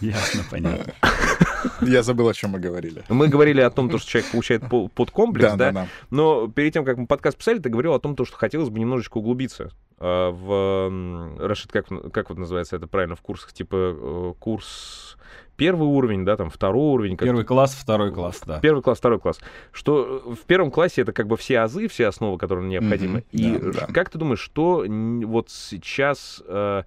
[0.01, 0.93] Ясно, понятно.
[1.87, 3.03] Я забыл, о чем мы говорили.
[3.09, 5.71] Мы говорили о том, что человек получает подкомплекс, да, да?
[5.71, 5.87] да, да.
[6.09, 9.17] Но перед тем, как мы подкаст писали, ты говорил о том, что хотелось бы немножечко
[9.17, 11.39] углубиться а, в...
[11.47, 13.53] Рашид, как, как вот называется это правильно в курсах?
[13.53, 15.17] Типа э, курс
[15.55, 17.17] первый уровень, да, там второй уровень.
[17.17, 17.27] Как...
[17.27, 18.59] Первый класс, второй класс, да.
[18.59, 19.39] Первый класс, второй класс.
[19.71, 23.23] Что в первом классе это как бы все азы, все основы, которые необходимы.
[23.31, 26.83] Mm-hmm, И да, как ты думаешь, что вот сейчас э,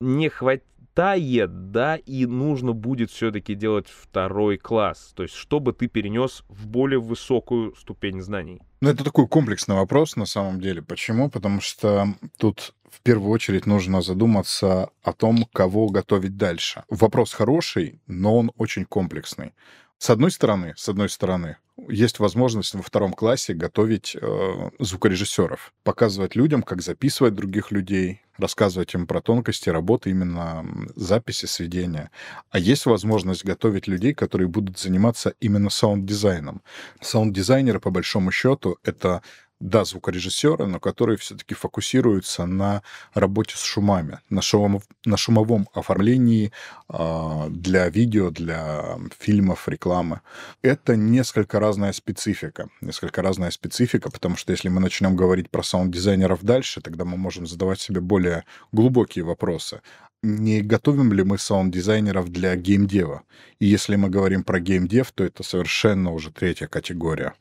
[0.00, 0.64] не хватит
[0.98, 6.66] хватает, да, и нужно будет все-таки делать второй класс, то есть чтобы ты перенес в
[6.66, 8.60] более высокую ступень знаний?
[8.80, 10.82] Ну, это такой комплексный вопрос на самом деле.
[10.82, 11.30] Почему?
[11.30, 16.82] Потому что тут в первую очередь нужно задуматься о том, кого готовить дальше.
[16.88, 19.52] Вопрос хороший, но он очень комплексный.
[19.98, 21.56] С одной стороны, с одной стороны,
[21.88, 28.94] есть возможность во втором классе готовить э, звукорежиссеров, показывать людям, как записывать других людей, рассказывать
[28.94, 32.10] им про тонкости работы именно записи, сведения.
[32.50, 36.62] А есть возможность готовить людей, которые будут заниматься именно саунд-дизайном.
[37.00, 39.22] Саунд-дизайнеры, по большому счету, это
[39.60, 46.52] да, звукорежиссеры, но которые все-таки фокусируются на работе с шумами, на, шумов, на шумовом оформлении
[46.88, 50.20] э, для видео, для фильмов, рекламы.
[50.62, 52.68] Это несколько разная специфика.
[52.80, 57.46] Несколько разная специфика, потому что если мы начнем говорить про саунд-дизайнеров дальше, тогда мы можем
[57.46, 59.80] задавать себе более глубокие вопросы.
[60.22, 63.22] Не готовим ли мы саунд-дизайнеров для геймдева?
[63.58, 67.34] И если мы говорим про геймдев, то это совершенно уже третья категория.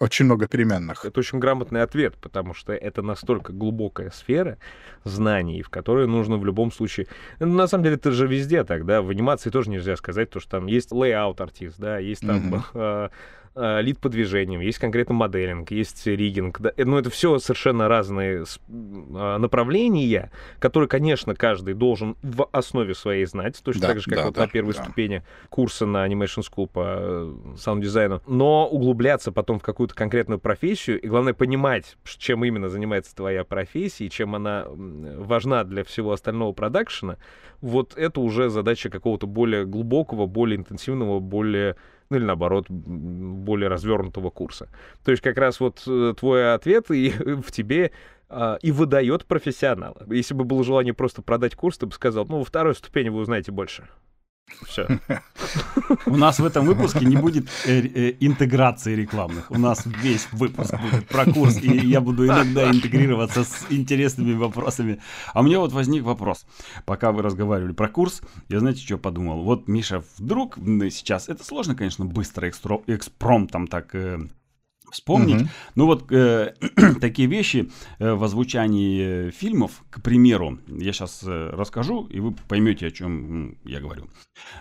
[0.00, 1.04] Очень много переменных.
[1.04, 4.58] Это очень грамотный ответ, потому что это настолько глубокая сфера
[5.04, 7.06] знаний, в которой нужно в любом случае...
[7.38, 10.50] На самом деле, это же везде так, да, в анимации тоже нельзя сказать, то, что
[10.50, 13.10] там есть layout артист, да, есть там mm-hmm.
[13.56, 16.60] Э, лид по движениям, есть конкретно моделинг, есть ригинг.
[16.60, 23.24] Да, ну, это все совершенно разные а, направления, которые, конечно, каждый должен в основе своей
[23.26, 24.82] знать, точно да, так же, как да, вот да, на первой да.
[24.82, 28.22] ступени курса на Animation School по э, саунд-дизайну.
[28.26, 34.06] Но углубляться потом в какую-то конкретную профессию, и главное понимать, чем именно занимается твоя профессия,
[34.06, 37.18] и чем она важна для всего остального продакшена,
[37.60, 41.76] вот это уже задача какого-то более глубокого, более интенсивного, более
[42.10, 44.68] ну или наоборот, более развернутого курса.
[45.04, 47.10] То есть как раз вот э, твой ответ и
[47.42, 47.92] в тебе
[48.28, 50.02] а, и выдает профессионала.
[50.08, 53.20] Если бы было желание просто продать курс, ты бы сказал, ну, во второй ступени вы
[53.20, 53.88] узнаете больше.
[54.66, 54.86] Все.
[56.06, 59.50] У нас в этом выпуске не будет э, э, интеграции рекламных.
[59.50, 65.00] У нас весь выпуск будет про курс, и я буду иногда интегрироваться с интересными вопросами.
[65.32, 66.46] А у меня вот возник вопрос.
[66.84, 69.42] Пока вы разговаривали про курс, я знаете, что подумал?
[69.42, 74.18] Вот, Миша, вдруг сейчас, это сложно, конечно, быстро экспромтом так э,
[74.94, 75.42] вспомнить.
[75.42, 75.48] Угу.
[75.74, 76.54] Ну вот э,
[77.00, 82.86] такие вещи э, в озвучании фильмов, к примеру, я сейчас э, расскажу, и вы поймете,
[82.86, 84.08] о чем я говорю.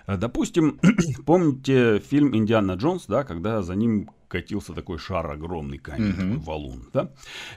[0.08, 0.80] Э, допустим,
[1.26, 6.18] помните фильм «Индиана Джонс», да, когда за ним катился такой шар огромный камень, угу.
[6.18, 6.90] такой валун.
[6.94, 7.12] Да?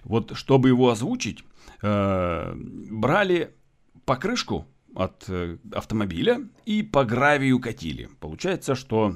[0.05, 1.43] Вот чтобы его озвучить,
[1.83, 3.55] э, брали
[4.05, 8.09] покрышку от э, автомобиля и по гравию катили.
[8.19, 9.15] Получается, что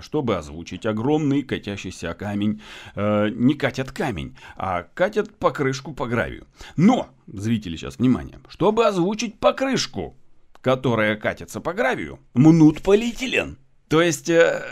[0.00, 2.62] чтобы озвучить огромный катящийся камень,
[2.94, 6.46] э, не катят камень, а катят покрышку по гравию.
[6.76, 10.16] Но, зрители, сейчас внимание, чтобы озвучить покрышку,
[10.60, 13.58] которая катится по гравию, мнут полиэтилен.
[13.88, 14.62] То есть э,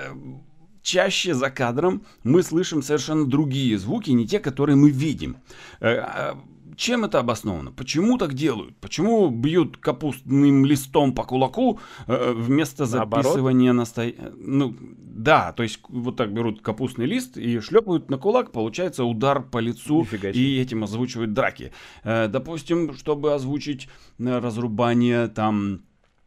[0.83, 5.39] чаще за кадром мы слышим совершенно другие звуки, не те, которые мы видим.
[6.77, 7.73] Чем это обосновано?
[7.73, 8.77] Почему так делают?
[8.77, 14.33] Почему бьют капустным листом по кулаку э, вместо записывания настоящего?
[14.37, 19.43] Ну, да, то есть вот так берут капустный лист и шлепают на кулак, получается удар
[19.43, 21.73] по лицу, и этим озвучивают драки.
[22.05, 25.81] Э, допустим, чтобы озвучить э, разрубание там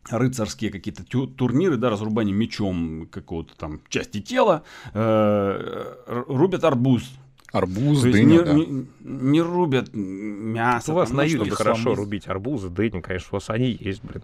[0.09, 7.11] рыцарские какие-то турниры, да, разрубание мечом какого-то там части тела, э, рубят арбуз
[7.51, 8.53] Арбуз, То дыня, не, да.
[8.53, 10.91] не, не рубят мясо.
[10.91, 11.97] У вас на юге хорошо сломать.
[11.97, 14.23] рубить арбузы, дыни, конечно, у вас они есть, блин.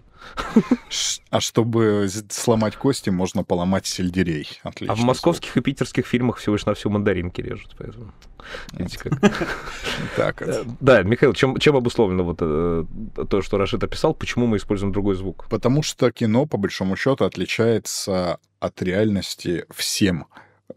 [1.30, 4.48] А чтобы сломать кости, можно поломать сельдерей.
[4.62, 4.92] Отлично.
[4.92, 8.12] А в московских и питерских фильмах всего лишь на всю мандаринки режут, поэтому...
[8.72, 9.14] Видите, как...
[10.16, 10.42] Так.
[10.42, 12.84] Э, да, Михаил, чем, чем обусловлено вот э,
[13.28, 15.46] то, что Рашид описал, почему мы используем другой звук?
[15.50, 20.26] Потому что кино, по большому счету, отличается от реальности всем.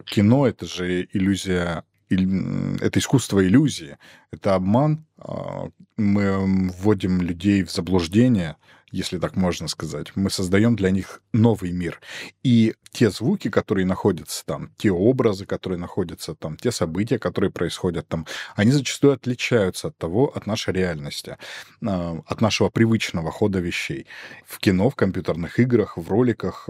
[0.05, 3.97] Кино— это же иллюзия это искусство иллюзии,
[4.31, 5.05] это обман.
[5.17, 8.55] А, мы вводим людей в заблуждение,
[8.91, 10.15] если так можно сказать.
[10.15, 12.01] Мы создаем для них новый мир.
[12.43, 18.07] И те звуки, которые находятся там, те образы, которые находятся там, те события, которые происходят
[18.07, 21.37] там, они зачастую отличаются от того, от нашей реальности,
[21.85, 24.07] а, от нашего привычного хода вещей.
[24.47, 26.69] В кино, в компьютерных играх, в роликах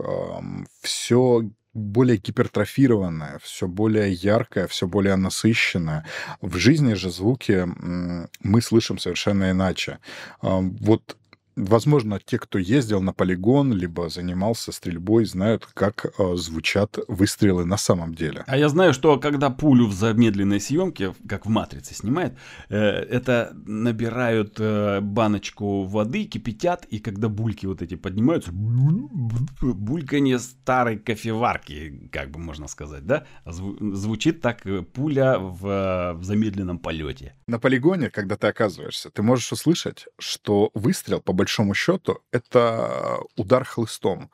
[0.82, 1.50] все
[1.80, 6.06] более гипертрофированное, все более яркое, все более насыщенное.
[6.42, 7.68] В жизни же звуки
[8.44, 10.00] мы слышим совершенно иначе.
[10.42, 11.18] Вот
[11.60, 17.76] Возможно, те, кто ездил на полигон, либо занимался стрельбой, знают, как э, звучат выстрелы на
[17.76, 18.46] самом деле.
[18.48, 22.38] А я знаю, что когда пулю в замедленной съемке, как в «Матрице» снимает,
[22.70, 30.98] э, это набирают э, баночку воды, кипятят, и когда бульки вот эти поднимаются, бульканье старой
[30.98, 33.26] кофеварки, как бы можно сказать, да?
[33.46, 37.36] Зву- звучит так э, пуля в, в замедленном полете.
[37.48, 43.20] На полигоне, когда ты оказываешься, ты можешь услышать, что выстрел по большому большому счету, это
[43.36, 44.30] удар хлыстом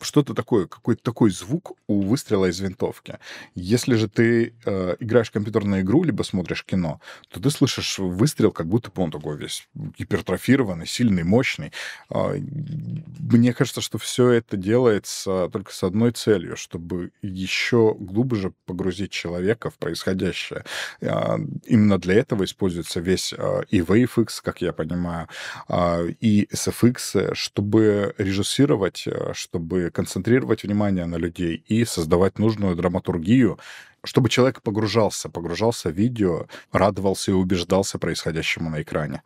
[0.00, 3.18] что-то такое, какой-то такой звук у выстрела из винтовки.
[3.54, 8.52] Если же ты э, играешь в компьютерную игру, либо смотришь кино, то ты слышишь выстрел,
[8.52, 11.72] как будто бы он такой весь гипертрофированный, сильный, мощный.
[12.10, 19.10] Э, мне кажется, что все это делается только с одной целью, чтобы еще глубже погрузить
[19.10, 20.64] человека в происходящее.
[21.00, 25.28] Э, именно для этого используется весь э, и WaveX, как я понимаю,
[25.68, 32.74] э, и SFX, чтобы режиссировать, э, чтобы чтобы концентрировать внимание на людей и создавать нужную
[32.76, 33.58] драматургию,
[34.04, 39.22] чтобы человек погружался, погружался в видео, радовался и убеждался происходящему на экране.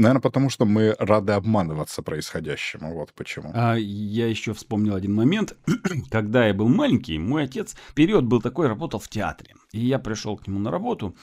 [0.00, 2.94] Наверное, потому что мы рады обманываться происходящему.
[2.94, 3.50] Вот почему.
[3.54, 5.54] А я еще вспомнил один момент.
[6.10, 9.54] Когда я был маленький, мой отец период был такой, работал в театре.
[9.72, 11.14] И я пришел к нему на работу,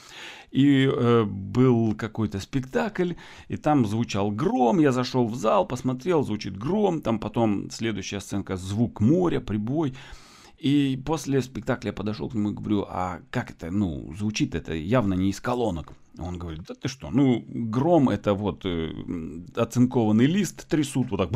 [0.52, 3.14] и э, был какой-то спектакль,
[3.48, 4.78] и там звучал гром.
[4.78, 7.02] Я зашел в зал, посмотрел, звучит гром.
[7.02, 9.94] Там потом следующая сценка звук моря, прибой.
[10.58, 14.74] И после спектакля я подошел к нему и говорю, а как это, ну, звучит это
[14.74, 15.92] явно не из колонок.
[16.18, 18.92] Он говорит, да ты что, ну, гром это вот э,
[19.54, 21.30] оцинкованный лист трясут, вот так,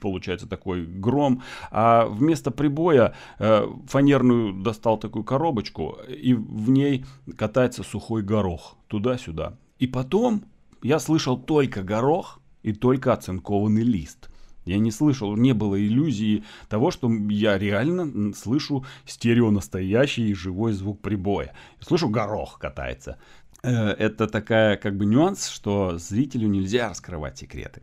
[0.00, 7.04] получается такой гром, а вместо прибоя э, фанерную достал такую коробочку, и в ней
[7.36, 9.56] катается сухой горох туда-сюда.
[9.80, 10.44] И потом
[10.82, 14.29] я слышал только горох и только оцинкованный лист.
[14.70, 21.00] Я не слышал, не было иллюзии того, что я реально слышу стерео настоящий живой звук
[21.00, 21.54] прибоя.
[21.80, 23.18] Слышу, горох катается.
[23.64, 27.82] Э, это такая как бы нюанс, что зрителю нельзя раскрывать секреты.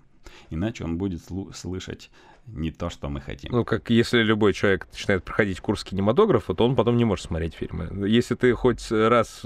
[0.49, 1.21] Иначе он будет
[1.53, 2.09] слышать
[2.45, 3.51] не то, что мы хотим.
[3.51, 7.55] Ну, как если любой человек начинает проходить курс кинематографа, то он потом не может смотреть
[7.55, 8.07] фильмы.
[8.07, 9.45] Если ты хоть раз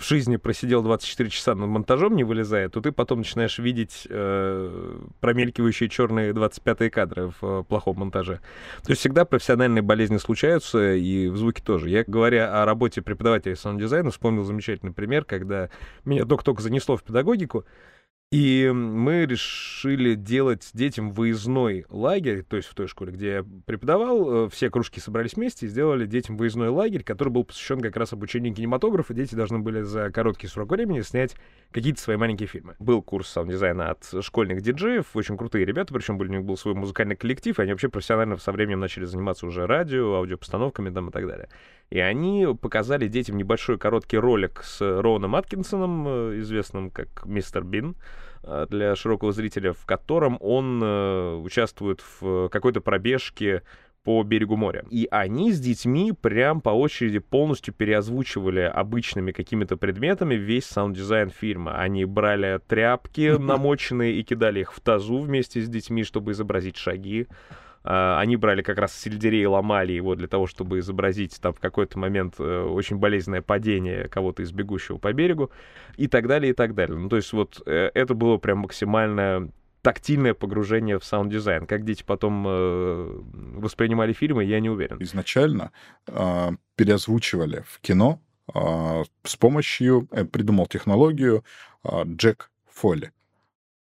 [0.00, 4.98] в жизни просидел 24 часа над монтажом, не вылезая, то ты потом начинаешь видеть э,
[5.20, 8.40] промелькивающие черные 25-е кадры в э, плохом монтаже.
[8.82, 11.90] То есть всегда профессиональные болезни случаются, и в звуке тоже.
[11.90, 15.68] Я, говоря о работе преподавателя саунд-дизайна, вспомнил замечательный пример, когда
[16.04, 17.64] меня только-только занесло в педагогику,
[18.32, 24.46] И мы решили делать детям выездной лагерь, то есть в той школе, где я преподавал,
[24.46, 28.12] э, все кружки собрались вместе и сделали детям выездной лагерь, который был посвящен как раз
[28.12, 29.14] обучению кинематографа.
[29.14, 31.34] Дети должны были за короткий срок времени снять
[31.72, 32.76] какие-то свои маленькие фильмы.
[32.78, 37.16] Был курс саунд-дизайна от школьных диджеев, очень крутые ребята, причем у них был свой музыкальный
[37.16, 41.26] коллектив, и они вообще профессионально со временем начали заниматься уже радио, аудиопостановками там и так
[41.26, 41.48] далее.
[41.90, 47.96] И они показали детям небольшой короткий ролик с Роуэном Аткинсоном, э, известным как Мистер Бин,
[48.44, 53.62] э, для широкого зрителя, в котором он э, участвует в какой-то пробежке
[54.04, 54.84] по берегу моря.
[54.90, 61.76] И они с детьми прям по очереди полностью переозвучивали обычными какими-то предметами весь саунд-дизайн фильма.
[61.76, 67.26] Они брали тряпки намоченные и кидали их в тазу вместе с детьми, чтобы изобразить шаги.
[67.82, 71.98] А, они брали как раз сельдерей, ломали его для того, чтобы изобразить там в какой-то
[71.98, 75.50] момент э, очень болезненное падение кого-то из бегущего по берегу
[75.96, 76.98] и так далее, и так далее.
[76.98, 79.50] Ну, то есть вот э, это было прям максимально
[79.82, 81.66] тактильное погружение в саунд-дизайн.
[81.66, 83.20] Как дети потом э,
[83.56, 84.98] воспринимали фильмы, я не уверен.
[85.00, 85.72] Изначально
[86.06, 88.20] э, переозвучивали в кино
[88.54, 91.44] э, с помощью, э, придумал технологию
[91.84, 93.12] э, Джек Фолли.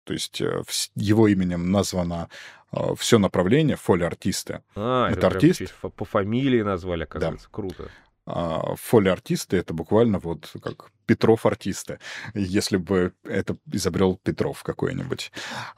[0.04, 0.62] То есть э,
[0.94, 2.65] его именем названо э,
[2.98, 4.62] все направление фоли-артисты.
[4.74, 5.74] А, это, это артист.
[5.80, 7.48] по фамилии назвали, оказывается.
[7.48, 7.54] Да.
[7.54, 7.90] Круто.
[8.26, 12.00] А фоли-артисты— это буквально вот как Петров-артисты,
[12.34, 15.30] если бы это изобрел Петров какой-нибудь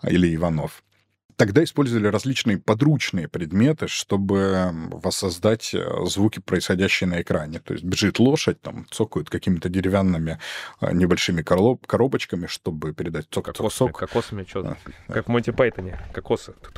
[0.02, 0.82] или Иванов.
[1.37, 7.61] Тогда использовали различные подручные предметы, чтобы воссоздать э, звуки, происходящие на экране.
[7.61, 10.40] То есть бежит лошадь, там цокают какими-то деревянными
[10.80, 14.76] э, небольшими коробочками, чтобы передать цок кокосами, Кокосами, что?
[15.06, 16.54] А, как в Монти Пайтоне, кокосы.
[16.61, 16.68] Да,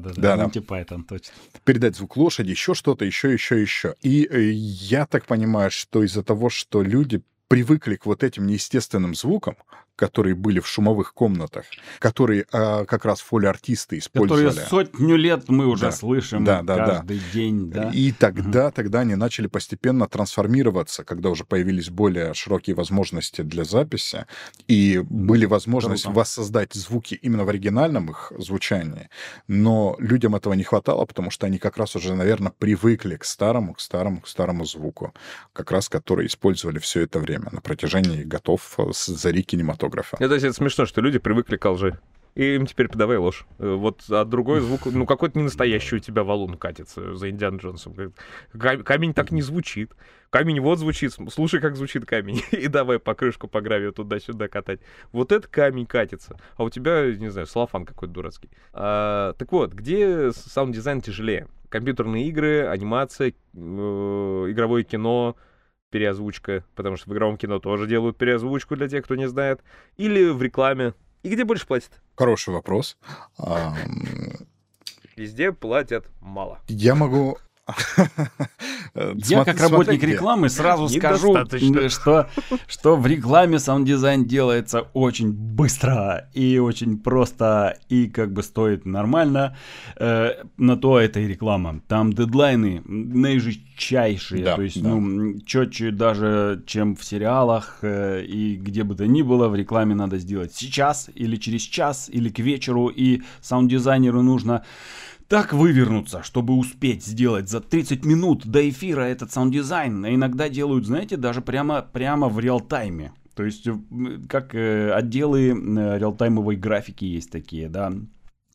[0.00, 1.34] да, Монти Пайтон, точно.
[1.64, 3.94] Передать звук лошади, еще что-то, еще, еще, еще.
[4.02, 9.14] И э, я так понимаю, что из-за того, что люди привыкли к вот этим неестественным
[9.14, 9.56] звукам,
[9.96, 11.64] которые были в шумовых комнатах,
[11.98, 14.48] которые а, как раз фоли-артисты использовали.
[14.48, 15.92] Которые сотню лет мы уже да.
[15.92, 17.24] слышим да, да, каждый да.
[17.32, 17.70] день.
[17.70, 17.90] Да?
[17.92, 18.74] И тогда, угу.
[18.74, 24.26] тогда они начали постепенно трансформироваться, когда уже появились более широкие возможности для записи,
[24.66, 26.18] и были возможность Круто.
[26.18, 29.08] воссоздать звуки именно в оригинальном их звучании.
[29.46, 33.74] Но людям этого не хватало, потому что они как раз уже, наверное, привыкли к старому,
[33.74, 35.12] к старому, к старому звуку,
[35.52, 40.16] как раз который использовали все это время на протяжении готов э, зари кинематографа кинематографа.
[40.20, 41.98] Это, это смешно, что люди привыкли к лжи.
[42.34, 43.44] И им теперь подавай ложь.
[43.58, 47.58] Э, вот, а другой звук, ну, какой-то не настоящий у тебя валун катится за Индиан
[47.58, 47.94] Джонсом.
[48.58, 49.92] Камень так не звучит.
[50.30, 52.40] Камень вот звучит, слушай, как звучит камень.
[52.52, 54.80] И давай покрышку по гравию туда-сюда катать.
[55.12, 56.38] Вот этот камень катится.
[56.56, 58.48] А у тебя, не знаю, целлофан какой-то дурацкий.
[58.72, 61.48] А, так вот, где саунд-дизайн тяжелее?
[61.68, 65.36] Компьютерные игры, анимация, э, игровое кино,
[65.92, 69.60] переозвучка, потому что в игровом кино тоже делают переозвучку для тех, кто не знает,
[69.96, 70.94] или в рекламе.
[71.22, 72.02] И где больше платят?
[72.16, 72.98] Хороший вопрос.
[75.14, 76.58] Везде платят мало.
[76.66, 77.38] Я могу
[79.28, 81.36] я, как работник рекламы, сразу скажу,
[81.88, 82.28] что,
[82.66, 89.56] что в рекламе саунд-дизайн делается очень быстро и очень просто, и как бы стоит нормально.
[89.96, 91.80] Э, на то это и реклама.
[91.86, 94.88] Там дедлайны наижесточайшие, да, то есть, да.
[94.88, 99.94] ну, четче даже, чем в сериалах, э, и где бы то ни было, в рекламе
[99.94, 104.64] надо сделать сейчас, или через час, или к вечеру, и саунд-дизайнеру нужно
[105.32, 110.04] так вывернуться, чтобы успеть сделать за 30 минут до эфира этот саунд-дизайн.
[110.14, 113.12] Иногда делают, знаете, даже прямо, прямо в реал-тайме.
[113.34, 113.66] То есть,
[114.28, 117.94] как э, отделы э, реалтаймовой графики есть такие, да,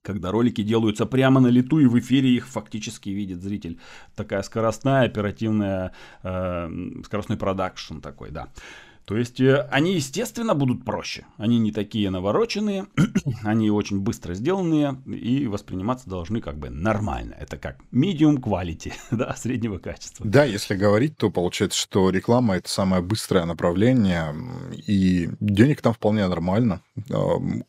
[0.04, 3.80] когда ролики делаются прямо на лету и в эфире их фактически видит зритель.
[4.16, 6.70] Такая скоростная, оперативная, э,
[7.06, 8.50] скоростной продакшн такой, да.
[9.08, 11.26] То есть э, они, естественно, будут проще.
[11.38, 12.88] Они не такие навороченные,
[13.44, 17.34] они очень быстро сделанные и восприниматься должны как бы нормально.
[17.40, 20.26] Это как medium quality, да, среднего качества.
[20.28, 24.36] Да, если говорить, то получается, что реклама— это самое быстрое направление,
[24.86, 26.82] и денег там вполне нормально.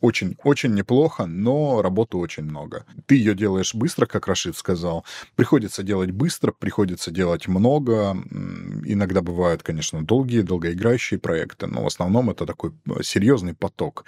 [0.00, 2.84] Очень, очень неплохо, но работы очень много.
[3.06, 5.04] Ты ее делаешь быстро, как Рашид сказал.
[5.36, 8.16] Приходится делать быстро, приходится делать много.
[8.84, 14.04] Иногда бывают, конечно, долгие, долгоиграющие проекты, но в основном это такой э, серьезный поток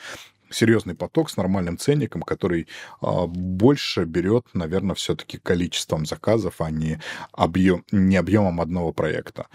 [0.53, 2.67] серьезный поток с нормальным ценником, который
[3.01, 6.99] а, больше берет, наверное, все-таки количеством заказов, а не,
[7.33, 9.47] объем, не объемом одного проекта.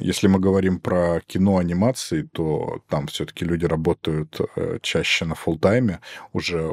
[0.00, 6.00] Если мы говорим про кино анимации, то там все-таки люди работают э, чаще на фултайме,
[6.32, 6.66] уже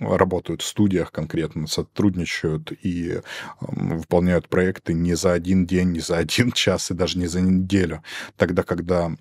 [0.00, 3.20] работают в студиях конкретно, сотрудничают и
[3.60, 8.02] выполняют проекты не за один день, не за один час и даже не за неделю.
[8.36, 9.12] Тогда, когда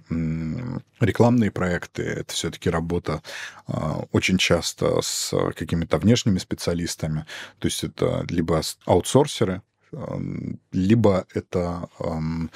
[0.99, 3.21] рекламные проекты— это все-таки работа
[3.67, 7.25] а, очень часто с какими-то внешними специалистами,
[7.59, 9.61] то есть это либо аутсорсеры,
[10.71, 12.51] либо это эм,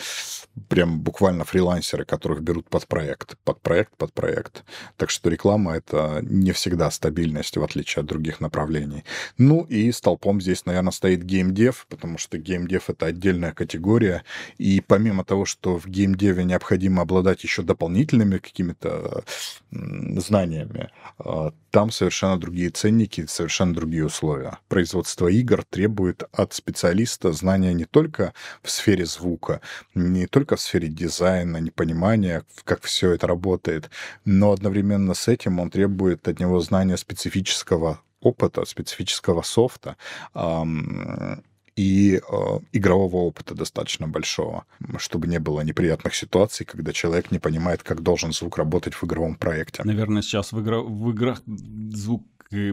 [0.69, 4.63] прям буквально фрилансеры, которых берут под проект, под проект, под проект.
[4.97, 9.03] Так что реклама— это не всегда стабильность, в отличие от других направлений.
[9.38, 14.23] Ну и столпом здесь, наверное, стоит геймдев, потому что геймдев— это отдельная категория,
[14.57, 19.23] и помимо того, что в геймдеве необходимо обладать еще дополнительными какими-то
[19.71, 24.59] знаниями, а, там совершенно другие ценники, совершенно другие условия.
[24.67, 29.59] Производство игр требует от специалиста знания не только в сфере звука,
[29.95, 33.89] не только в сфере дизайна, непонимания, как все это работает,
[34.24, 39.97] но одновременно с этим он требует от него знания специфического опыта, специфического софта,
[41.76, 44.65] и э, игрового опыта достаточно большого,
[44.97, 49.36] чтобы не было неприятных ситуаций, когда человек не понимает, как должен звук работать в игровом
[49.36, 49.84] проекте.
[49.84, 50.80] Наверное, сейчас в, игра...
[50.80, 52.24] в играх звук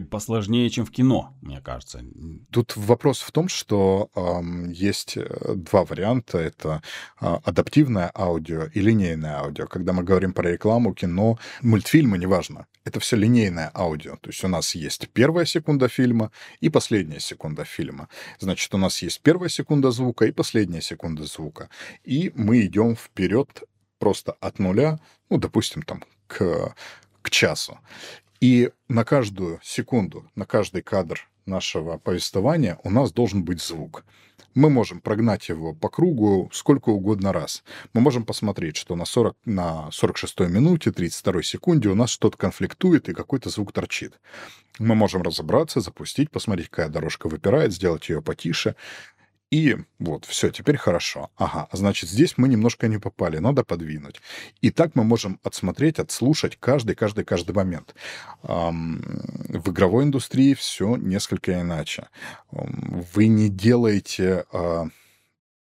[0.09, 2.03] посложнее, чем в кино, мне кажется.
[2.51, 5.17] Тут вопрос в том, что э, есть
[5.55, 6.37] два варианта.
[6.37, 6.81] Это
[7.19, 9.67] э, адаптивное аудио и линейное аудио.
[9.67, 14.17] Когда мы говорим про рекламу, кино, мультфильмы, неважно, это все линейное аудио.
[14.17, 18.09] То есть у нас есть первая секунда фильма и последняя секунда фильма.
[18.39, 21.69] Значит, у нас есть первая секунда звука и последняя секунда звука.
[22.03, 23.63] И мы идем вперед
[23.99, 26.73] просто от нуля, ну, допустим, там, к,
[27.21, 27.79] к часу.
[28.41, 34.03] И на каждую секунду, на каждый кадр нашего повествования у нас должен быть звук.
[34.55, 37.63] Мы можем прогнать его по кругу сколько угодно раз.
[37.93, 43.07] Мы можем посмотреть, что на, 40, на 46-й минуте, 32 секунде у нас что-то конфликтует
[43.07, 44.19] и какой-то звук торчит.
[44.79, 48.75] Мы можем разобраться, запустить, посмотреть, какая дорожка выпирает, сделать ее потише.
[49.51, 51.29] И вот, все, теперь хорошо.
[51.35, 54.21] Ага, значит, здесь мы немножко не попали, надо подвинуть.
[54.61, 57.93] И так мы можем отсмотреть, отслушать каждый, каждый, каждый момент.
[58.43, 62.07] В игровой индустрии все несколько иначе.
[62.49, 64.87] Вы не делаете а,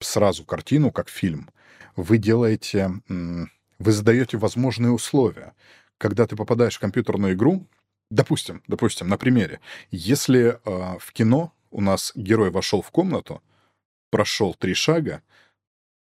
[0.01, 1.49] сразу картину как фильм.
[1.97, 5.55] Вы делаете, вы задаете возможные условия.
[5.97, 7.67] Когда ты попадаешь в компьютерную игру,
[8.11, 9.61] допустим, допустим, на примере,
[9.91, 13.43] если а, в кино у нас герой вошел в комнату,
[14.11, 15.23] прошел три шага,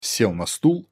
[0.01, 0.88] сел на стул,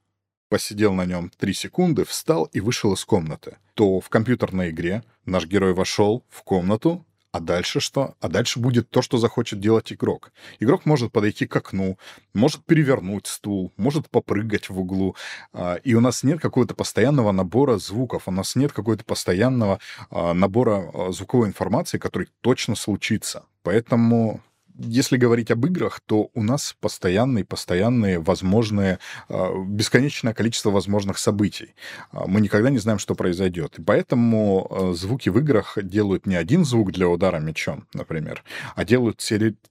[0.49, 5.45] посидел на нем три секунды, встал и вышел из комнаты, то в компьютерной игре наш
[5.45, 8.15] герой вошел в комнату, а дальше что?
[8.19, 10.31] А дальше будет то, что захочет делать игрок.
[10.59, 11.99] Игрок может подойти к окну,
[12.33, 15.15] может перевернуть стул, может попрыгать в углу.
[15.53, 19.79] А, и у нас нет какого-то постоянного набора звуков, у нас нет какого-то постоянного
[20.09, 23.45] а, набора а, звуковой информации, который точно случится.
[23.61, 24.41] Поэтому
[24.77, 28.99] если говорить об играх, то у нас постоянные, постоянные возможные,
[29.29, 31.75] а, бесконечное количество возможных событий.
[32.11, 33.79] А, мы никогда не знаем, что произойдет.
[33.79, 38.43] И поэтому а, звуки в играх делают не один звук для удара мечом, например,
[38.75, 39.21] а делают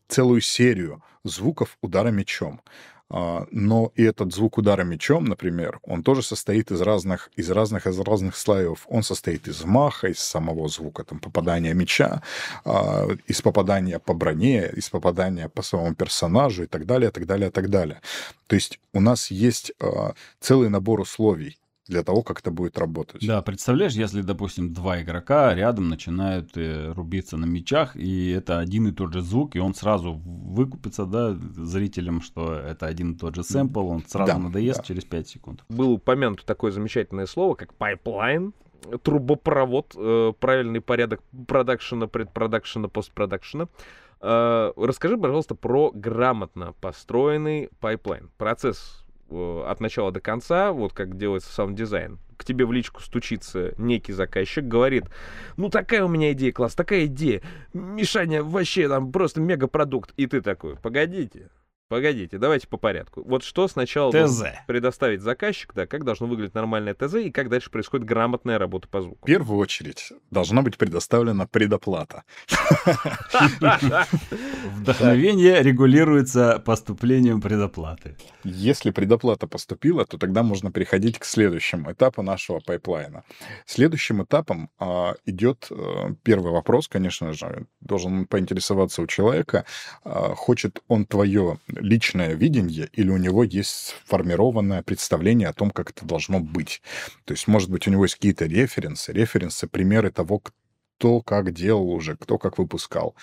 [0.09, 2.61] целую серию звуков удара мечом.
[3.09, 7.87] А, но и этот звук удара мечом, например, он тоже состоит из разных, из разных,
[7.87, 8.85] из разных слоев.
[8.89, 12.23] Он состоит из маха, из самого звука, там, попадания меча,
[12.65, 17.51] а, из попадания по броне, из попадания по самому персонажу и так далее, так далее,
[17.51, 18.01] так далее.
[18.49, 23.27] То есть у нас есть а, целый набор условий, для того, как это будет работать.
[23.27, 28.89] Да, представляешь, если, допустим, два игрока рядом начинают э, рубиться на мечах, и это один
[28.89, 33.37] и тот же звук, и он сразу выкупится, да, зрителям, что это один и тот
[33.37, 34.85] же сэмпл, он сразу да, надоест да.
[34.85, 35.65] через 5 секунд.
[35.69, 38.53] Был упомянут такое замечательное слово, как пайплайн,
[39.03, 43.69] трубопровод, э, правильный порядок продакшена, предпродакшена, постпродакшена.
[44.21, 48.31] Э, расскажи, пожалуйста, про грамотно построенный пайплайн.
[48.39, 52.19] Процесс от начала до конца, вот как делается саунд-дизайн.
[52.37, 55.05] К тебе в личку стучится некий заказчик, говорит,
[55.57, 60.13] ну такая у меня идея, класс, такая идея, Мишаня вообще там просто мегапродукт.
[60.17, 61.49] И ты такой, погодите,
[61.89, 63.23] Погодите, давайте по порядку.
[63.25, 64.43] Вот что сначала ТЗ.
[64.67, 69.03] предоставить заказчик, да, как должно выглядеть нормальное ТЗ и как дальше происходит грамотная работа по
[69.03, 69.21] звуку.
[69.23, 72.25] В первую очередь должна быть предоставлена предоплата.
[74.75, 78.17] Вдохновение регулируется поступлением предоплаты.
[78.43, 83.23] Если предоплата поступила, то тогда можно переходить к следующему этапу нашего пайплайна.
[83.65, 89.65] Следующим этапом а, идет а, первый вопрос, конечно же, должен поинтересоваться у человека,
[90.03, 95.91] а, хочет он твое личное видение или у него есть сформированное представление о том, как
[95.91, 96.83] это должно быть.
[97.25, 101.91] То есть, может быть, у него есть какие-то референсы, референсы, примеры того, кто как делал
[101.91, 103.15] уже, кто как выпускал.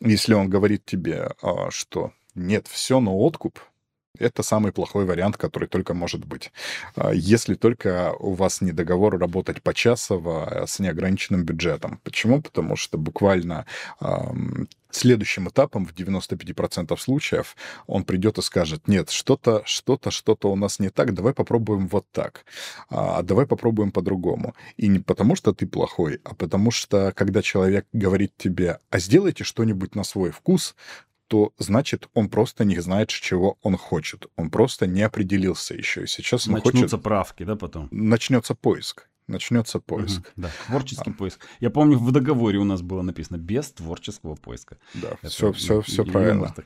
[0.00, 3.60] Если он говорит тебе, а, что нет, все на откуп,
[4.18, 6.52] это самый плохой вариант, который только может быть.
[6.96, 12.00] А, если только у вас не договор работать почасово с неограниченным бюджетом.
[12.02, 12.42] Почему?
[12.42, 13.66] Потому что буквально
[14.90, 17.56] следующим этапом в 95% случаев
[17.86, 22.06] он придет и скажет, нет, что-то, что-то, что-то у нас не так, давай попробуем вот
[22.10, 22.44] так,
[22.88, 24.54] а давай попробуем по-другому.
[24.76, 29.44] И не потому, что ты плохой, а потому что, когда человек говорит тебе, а сделайте
[29.44, 30.74] что-нибудь на свой вкус,
[31.28, 34.26] то значит он просто не знает, чего он хочет.
[34.36, 36.04] Он просто не определился еще.
[36.04, 37.02] И сейчас он Начнутся хочет...
[37.02, 37.88] правки, да, потом?
[37.90, 39.08] Начнется поиск.
[39.26, 40.20] Начнется поиск.
[40.20, 41.12] Угу, да, творческий а.
[41.12, 41.46] поиск.
[41.60, 44.78] Я помню, в договоре у нас было написано без творческого поиска.
[44.94, 46.52] Да, Это, все, все, все правильно.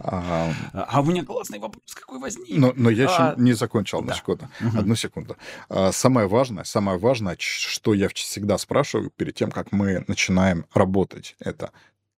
[0.00, 2.56] А, а у меня классный вопрос какой возник.
[2.56, 3.32] Но, но я а...
[3.32, 4.08] еще не закончил, да.
[4.08, 4.48] на секунду.
[4.60, 4.78] Угу.
[4.78, 5.36] Одну секунду.
[5.68, 11.34] А, самое важное, самое важное, что я всегда спрашиваю перед тем, как мы начинаем работать,
[11.40, 11.72] это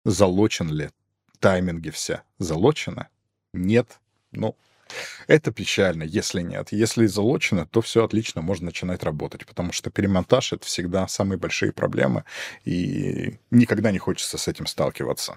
[0.05, 0.91] залочен ли
[1.43, 3.09] тайминге вся залочена?
[3.53, 3.99] Нет.
[4.31, 4.57] Ну,
[5.27, 6.73] это печально, если нет.
[6.73, 11.73] Если залочено, то все отлично, можно начинать работать, потому что перемонтаж— это всегда самые большие
[11.73, 12.25] проблемы,
[12.65, 15.37] и никогда не хочется с этим сталкиваться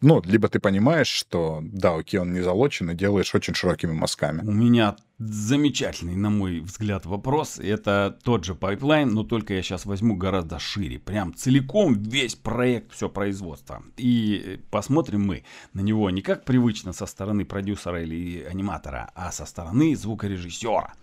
[0.00, 4.42] ну, либо ты понимаешь, что да, окей, он не залочен, и делаешь очень широкими мазками.
[4.42, 7.58] У меня замечательный, на мой взгляд, вопрос.
[7.58, 10.98] Это тот же пайплайн, но только я сейчас возьму гораздо шире.
[10.98, 13.82] Прям целиком весь проект, все производство.
[13.96, 19.46] И посмотрим мы на него не как привычно со стороны продюсера или аниматора, а со
[19.46, 20.94] стороны звукорежиссера.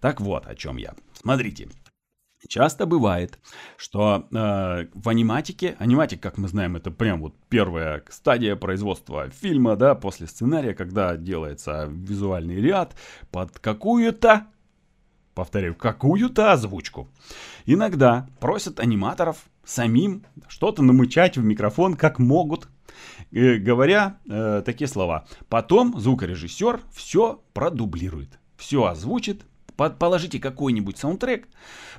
[0.00, 0.94] Так вот, о чем я.
[1.14, 1.68] Смотрите,
[2.48, 3.38] Часто бывает,
[3.76, 9.76] что э, в аниматике, аниматик, как мы знаем, это прям вот первая стадия производства фильма,
[9.76, 12.96] да, после сценария, когда делается визуальный ряд
[13.30, 14.46] под какую-то,
[15.34, 17.10] повторяю, какую-то озвучку.
[17.66, 22.68] Иногда просят аниматоров самим что-то намычать в микрофон, как могут,
[23.32, 25.26] э, говоря э, такие слова.
[25.50, 29.44] Потом звукорежиссер все продублирует, все озвучит,
[29.88, 31.48] положите какой-нибудь саундтрек,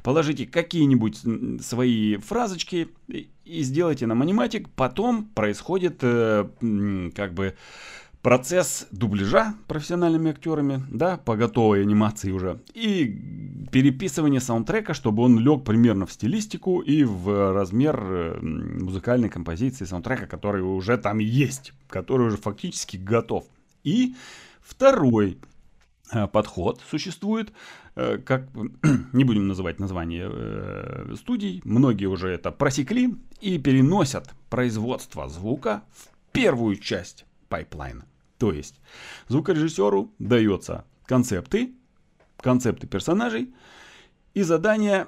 [0.03, 1.19] положите какие-нибудь
[1.63, 4.69] свои фразочки и сделайте нам аниматик.
[4.69, 6.47] Потом происходит э,
[7.15, 7.55] как бы
[8.21, 13.19] процесс дубляжа профессиональными актерами, да, по готовой анимации уже, и
[13.71, 20.27] переписывание саундтрека, чтобы он лег примерно в стилистику и в размер э, музыкальной композиции саундтрека,
[20.27, 23.45] который уже там есть, который уже фактически готов.
[23.84, 24.15] И
[24.61, 25.39] второй
[26.28, 27.53] подход существует,
[27.95, 28.49] э, как
[29.14, 36.32] не будем называть название э, студий, многие уже это просекли и переносят производство звука в
[36.32, 38.05] первую часть пайплайна.
[38.38, 38.80] То есть
[39.28, 41.74] звукорежиссеру дается концепты,
[42.38, 43.53] концепты персонажей
[44.34, 45.07] и задание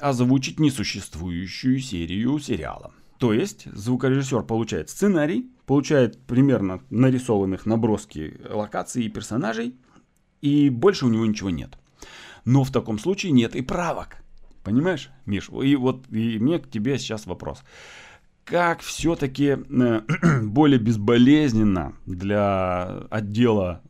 [0.00, 2.92] озвучить несуществующую серию сериала.
[3.18, 9.74] То есть звукорежиссер получает сценарий, получает примерно нарисованных наброски локаций и персонажей,
[10.40, 11.78] и больше у него ничего нет.
[12.44, 14.22] Но в таком случае нет и правок.
[14.64, 15.48] Понимаешь, Миш?
[15.62, 17.62] И вот и мне к тебе сейчас вопрос.
[18.44, 20.00] Как все-таки э,
[20.42, 23.82] более безболезненно для отдела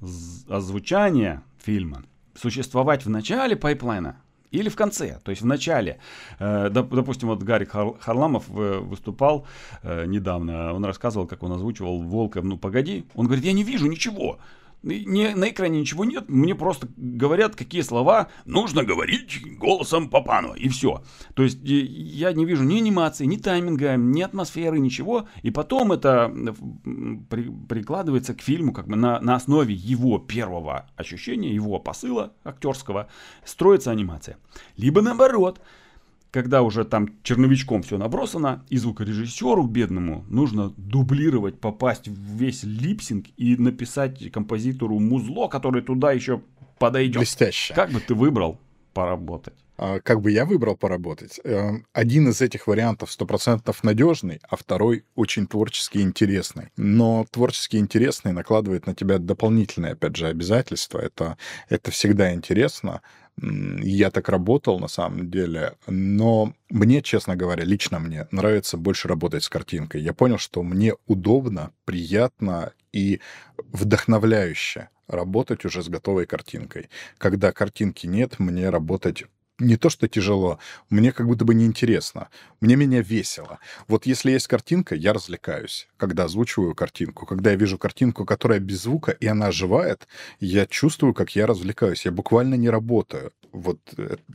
[0.48, 4.20] озвучания фильма существовать в начале пайплайна
[4.50, 5.98] или в конце, то есть в начале.
[6.38, 7.70] Э, допустим, вот Гарик
[8.00, 9.46] Харламов э, выступал
[9.84, 13.04] недавно, он рассказывал, как он озвучивал «Волка, ну погоди».
[13.14, 14.38] Он говорит, я не вижу ничего.
[14.82, 20.68] Не, на экране ничего нет, мне просто говорят, какие слова нужно говорить голосом Папанова, и
[20.68, 21.02] все.
[21.34, 26.32] То есть я не вижу ни анимации, ни тайминга, ни атмосферы, ничего, и потом это
[27.28, 33.08] при, прикладывается к фильму как бы на, на основе его первого ощущения, его посыла актерского,
[33.44, 34.36] строится анимация.
[34.76, 35.60] Либо наоборот,
[36.30, 43.26] когда уже там черновичком все набросано, и звукорежиссеру бедному нужно дублировать, попасть в весь липсинг
[43.36, 46.42] и написать композитору музло, который туда еще
[46.78, 47.18] подойдет.
[47.18, 47.74] Блестяще.
[47.74, 48.58] Как бы ты выбрал
[48.92, 49.54] поработать?
[49.78, 51.40] А, как бы я выбрал поработать?
[51.44, 56.70] Эм, один из этих вариантов 100% надежный, а второй очень творчески интересный.
[56.76, 60.98] Но творчески интересный накладывает на тебя дополнительные, опять же, обязательства.
[60.98, 63.02] Это, это всегда интересно.
[63.40, 69.44] Я так работал на самом деле, но мне, честно говоря, лично мне нравится больше работать
[69.44, 70.02] с картинкой.
[70.02, 73.20] Я понял, что мне удобно, приятно и
[73.72, 76.90] вдохновляюще работать уже с готовой картинкой.
[77.16, 79.24] Когда картинки нет, мне работать
[79.58, 80.58] не то, что тяжело,
[80.90, 82.28] мне как будто бы неинтересно.
[82.60, 83.58] Мне меня весело.
[83.88, 87.26] Вот если есть картинка, я развлекаюсь, когда озвучиваю картинку.
[87.26, 90.06] Когда я вижу картинку, которая без звука, и она оживает,
[90.40, 92.04] я чувствую, как я развлекаюсь.
[92.04, 93.32] Я буквально не работаю.
[93.52, 93.80] вот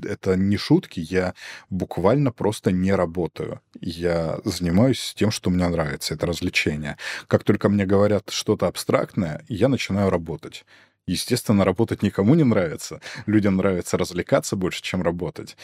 [0.03, 1.33] это не шутки, я
[1.69, 3.61] буквально просто не работаю.
[3.79, 6.97] Я занимаюсь тем, что мне нравится, это развлечение.
[7.27, 10.65] Как только мне говорят что-то абстрактное, я начинаю работать.
[11.05, 13.01] Естественно, работать никому не нравится.
[13.25, 15.57] Людям нравится развлекаться больше, чем работать.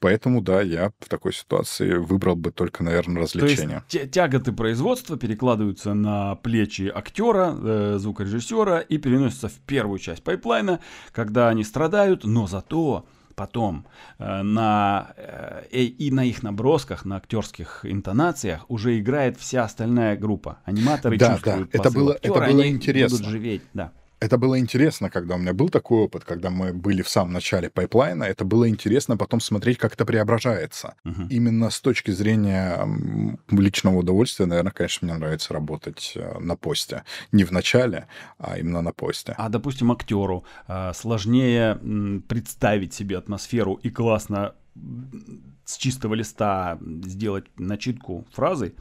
[0.00, 3.84] Поэтому, да, я в такой ситуации выбрал бы только, наверное, развлечения.
[3.88, 10.22] То есть тяготы производства перекладываются на плечи актера, э, звукорежиссера и переносятся в первую часть
[10.22, 10.80] пайплайна,
[11.12, 13.86] когда они страдают, но зато потом
[14.18, 20.58] э, на, э, и на их набросках, на актерских интонациях уже играет вся остальная группа.
[20.64, 21.78] Аниматоры да, чувствуют да.
[21.78, 23.18] Это было, актера, это было интересно.
[23.18, 23.62] будут живеть.
[23.74, 23.92] Да.
[24.22, 27.68] Это было интересно, когда у меня был такой опыт, когда мы были в самом начале
[27.68, 28.22] пайплайна.
[28.22, 30.94] Это было интересно потом смотреть, как это преображается.
[31.02, 31.26] Мгм.
[31.26, 32.86] Именно с точки зрения
[33.50, 37.02] личного удовольствия, наверное, конечно, мне нравится работать э, на посте.
[37.32, 38.06] Не в начале,
[38.38, 39.34] а именно на посте.
[39.36, 41.80] А, допустим, актеру э, сложнее
[42.28, 44.54] представить себе атмосферу и классно
[45.64, 48.74] с чистого листа сделать начитку фразы,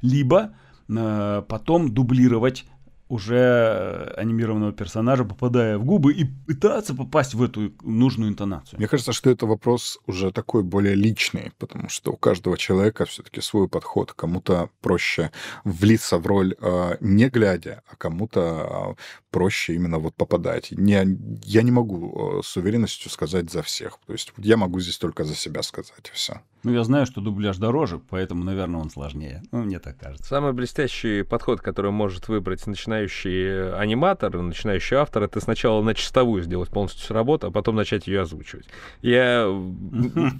[0.00, 0.54] либо
[0.88, 2.64] э, потом дублировать
[3.08, 8.78] уже э, анимированного персонажа, попадая в губы и пытаться попасть в эту нужную интонацию.
[8.78, 13.40] Мне кажется, что это вопрос уже такой более личный, потому что у каждого человека все-таки
[13.40, 14.12] свой подход.
[14.12, 15.30] Кому-то проще
[15.64, 20.72] влиться в роль э, не глядя, а кому-то э, проще именно вот попадать.
[20.72, 21.04] Не,
[21.44, 23.98] я не могу э, с уверенностью сказать за всех.
[24.06, 26.40] То есть я могу здесь только за себя сказать, и все.
[26.66, 29.40] Ну, я знаю, что дубляж дороже, поэтому, наверное, он сложнее.
[29.52, 30.26] Ну, мне так кажется.
[30.26, 36.70] Самый блестящий подход, который может выбрать начинающий аниматор, начинающий автор, это сначала на чистовую сделать
[36.70, 38.66] полностью всю работу, а потом начать ее озвучивать.
[39.02, 39.46] Я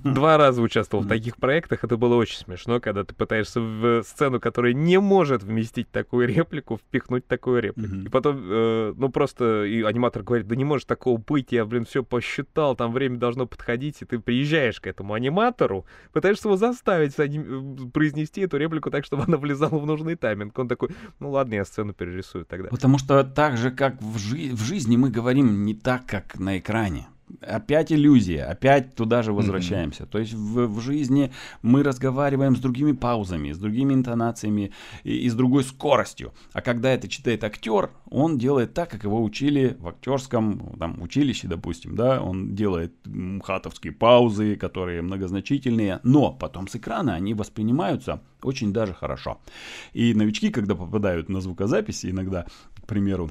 [0.04, 4.40] два раза участвовал в таких проектах, это было очень смешно, когда ты пытаешься в сцену,
[4.40, 7.94] которая не может вместить такую реплику, впихнуть такую реплику.
[8.06, 11.84] И потом, э, ну, просто и аниматор говорит, да не может такого быть, я, блин,
[11.84, 17.18] все посчитал, там время должно подходить, и ты приезжаешь к этому аниматору, пытаешься его заставить
[17.18, 20.58] э, произнести эту реплику так, чтобы она влезала в нужный тайминг.
[20.58, 22.68] Он такой, ну ладно, я сцену перерисую тогда.
[22.68, 26.58] Потому что так же, как в, жи- в жизни, мы говорим не так, как на
[26.58, 27.06] экране.
[27.40, 30.04] Опять иллюзия, опять туда же возвращаемся.
[30.04, 30.10] Mm-hmm.
[30.10, 34.72] То есть в, в жизни мы разговариваем с другими паузами, с другими интонациями
[35.02, 36.32] и, и с другой скоростью.
[36.52, 41.48] А когда это читает актер, он делает так, как его учили в актерском там, училище,
[41.48, 42.94] допустим, да, он делает
[43.42, 49.40] хатовские паузы, которые многозначительные, но потом с экрана они воспринимаются очень даже хорошо.
[49.92, 52.46] И новички, когда попадают на звукозаписи, иногда,
[52.82, 53.30] к примеру,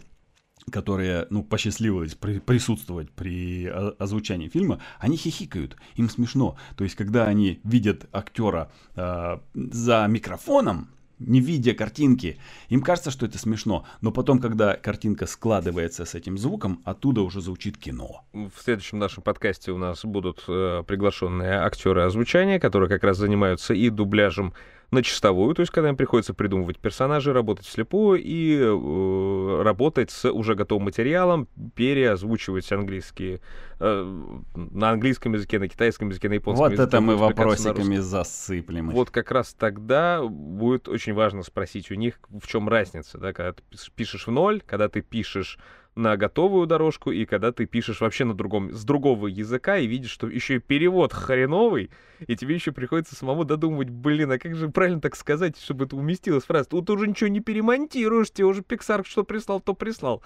[0.72, 6.58] которые, ну, посчастливилось при, присутствовать при озвучании фильма, они хихикают, им смешно.
[6.76, 10.90] То есть, когда они видят актера э, за микрофоном,
[11.20, 12.38] не видя картинки,
[12.70, 17.42] им кажется, что это смешно, но потом, когда картинка складывается с этим звуком, оттуда уже
[17.42, 18.26] звучит кино.
[18.34, 23.74] В следующем нашем подкасте у нас будут э, приглашенные актеры озвучания, которые как раз занимаются
[23.74, 24.54] и дубляжем
[24.96, 30.30] на чистовую, то есть когда им приходится придумывать персонажей, работать вслепую и э, работать с
[30.30, 33.42] уже готовым материалом, переозвучивать английские
[33.80, 34.24] э,
[34.56, 36.84] на английском языке, на китайском языке, на японском вот языке.
[36.84, 38.90] Вот это мы вопросиками засыплем.
[38.90, 43.54] Вот как раз тогда будет очень важно спросить у них, в чем разница, да, когда
[43.54, 43.64] ты
[43.96, 45.60] пишешь в ноль, когда ты пишешь
[45.96, 50.12] на готовую дорожку, и когда ты пишешь вообще на другом, с другого языка, и видишь,
[50.12, 51.90] что еще и перевод хреновый,
[52.20, 55.96] и тебе еще приходится самому додумывать, блин, а как же правильно так сказать, чтобы это
[55.96, 56.70] уместилось фраза?
[56.70, 60.22] Тут уже ничего не перемонтируешь, тебе уже Pixar что прислал, то прислал.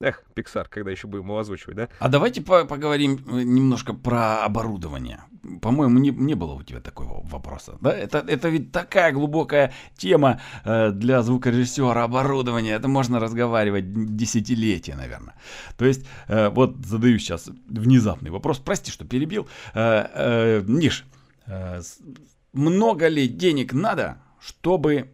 [0.00, 1.88] Эх, Pixar, когда еще будем его озвучивать, да?
[1.98, 5.24] А давайте по поговорим э, немножко про оборудование.
[5.60, 7.78] По-моему, не, не было у тебя такого вопроса.
[7.80, 7.92] Да?
[7.92, 12.74] Это, это ведь такая глубокая тема э, для звукорежиссера оборудования.
[12.74, 15.34] Это можно разговаривать десятилетия, наверное.
[15.76, 18.58] То есть, э, вот задаю сейчас внезапный вопрос.
[18.58, 19.48] Прости, что перебил.
[19.74, 21.06] Э, э, Ниш,
[21.46, 21.80] э,
[22.52, 25.08] много ли денег надо, чтобы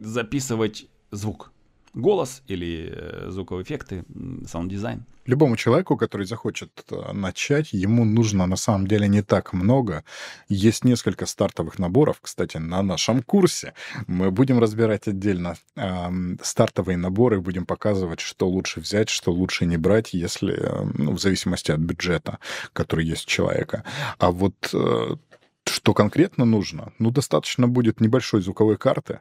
[0.00, 1.53] записывать звук?
[1.94, 4.04] Голос или э, звуковые эффекты,
[4.46, 5.04] саунд-дизайн.
[5.26, 10.04] Любому человеку, который захочет э, начать, ему нужно на самом деле не так много.
[10.48, 12.18] Есть несколько стартовых наборов.
[12.20, 13.72] Кстати, на нашем курсе
[14.06, 16.10] мы будем разбирать отдельно э,
[16.42, 21.20] стартовые наборы, будем показывать, что лучше взять, что лучше не брать, если, э, ну, в
[21.20, 22.38] зависимости от бюджета,
[22.74, 23.84] который есть у человека.
[24.18, 25.16] А вот э,
[25.64, 26.92] что конкретно нужно?
[26.98, 29.20] Ну, достаточно будет небольшой звуковой карты,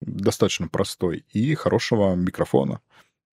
[0.00, 2.80] достаточно простой, и хорошего микрофона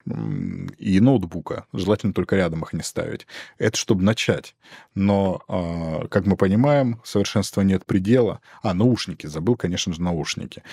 [0.05, 1.65] и ноутбука.
[1.73, 3.27] Желательно только рядом их не ставить.
[3.57, 4.55] Это чтобы начать.
[4.95, 8.41] Но, а, как мы понимаем, совершенства нет предела.
[8.63, 9.27] А, наушники.
[9.27, 10.63] Забыл, конечно же, наушники.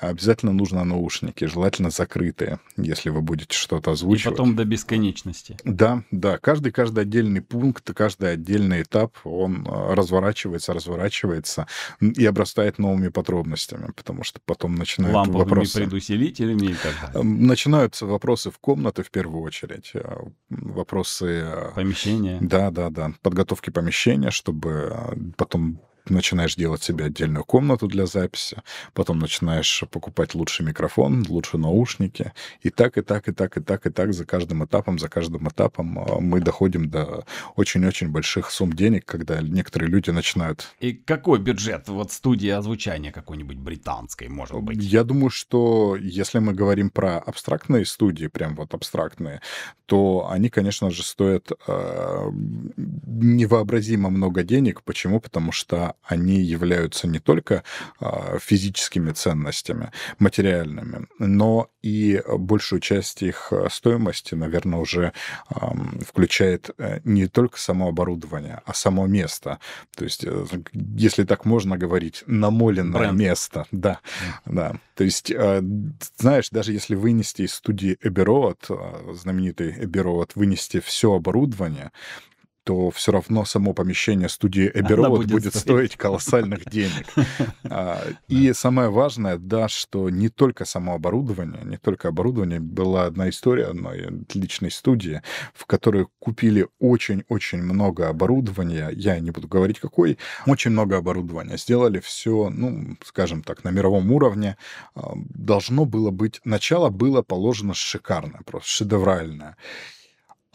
[0.00, 4.26] Обязательно нужно наушники, желательно закрытые, если вы будете что-то озвучивать.
[4.26, 5.56] И потом до бесконечности.
[5.64, 6.38] Да, да.
[6.38, 11.66] Каждый, каждый отдельный пункт, каждый отдельный этап, он э, разворачивается, разворачивается
[12.00, 15.78] и обрастает новыми подробностями, потому что потом начинают Ламповыми вопросы...
[15.78, 17.20] предусилителями и так далее.
[17.20, 20.16] Эм, начинаются вопросы в комнаты в первую очередь, э,
[20.50, 21.42] вопросы...
[21.46, 22.38] Э, помещения.
[22.40, 23.12] Да, да, да.
[23.22, 24.94] Подготовки помещения, чтобы
[25.36, 25.80] потом
[26.10, 32.70] начинаешь делать себе отдельную комнату для записи, потом начинаешь покупать лучший микрофон, лучшие наушники, и
[32.70, 35.98] так, и так, и так, и так, и так за каждым этапом, за каждым этапом
[35.98, 37.24] а, мы доходим до
[37.56, 40.74] очень-очень больших сумм денег, когда некоторые люди начинают...
[40.80, 44.82] И какой бюджет вот студии озвучания какой-нибудь британской, может быть?
[44.82, 49.40] Я думаю, что если мы говорим про абстрактные студии, прям вот абстрактные,
[49.86, 52.30] то они, конечно же, стоят э,
[52.76, 54.82] невообразимо много денег.
[54.82, 55.20] Почему?
[55.20, 57.64] Потому что они являются не только
[58.00, 65.12] а, физическими ценностями, материальными, но и большую часть их а, стоимости, наверное, уже
[66.06, 69.58] включает э, не только само оборудование, а само место.
[69.96, 73.18] То есть, э, если так можно говорить, намоленное Бренд.
[73.18, 73.66] место.
[73.70, 74.00] Да,
[74.46, 74.52] mm.
[74.54, 74.76] да.
[74.94, 75.62] То есть, э,
[76.16, 78.26] знаешь, даже если вынести из студии Эбби
[79.14, 80.00] знаменитый Эбби
[80.34, 81.92] вынести все оборудование,
[82.66, 87.06] то все равно само помещение студии Эбби будет, будет стоить колоссальных денег.
[87.68, 93.28] А, и самое важное, да, что не только само оборудование, не только оборудование, была одна
[93.28, 95.20] история одной отличной студии,
[95.52, 101.98] в которой купили очень-очень много оборудования, я не буду говорить какой, очень много оборудования, сделали
[101.98, 104.56] все, ну, скажем так, на мировом уровне.
[104.94, 109.56] А, должно было быть, начало было положено шикарное, просто шедевральное.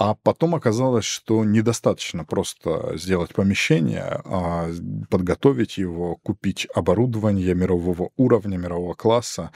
[0.04, 4.68] А потом оказалось, что недостаточно просто сделать помещение, а
[5.12, 9.52] подготовить его, купить оборудование мирового уровня, мирового класса,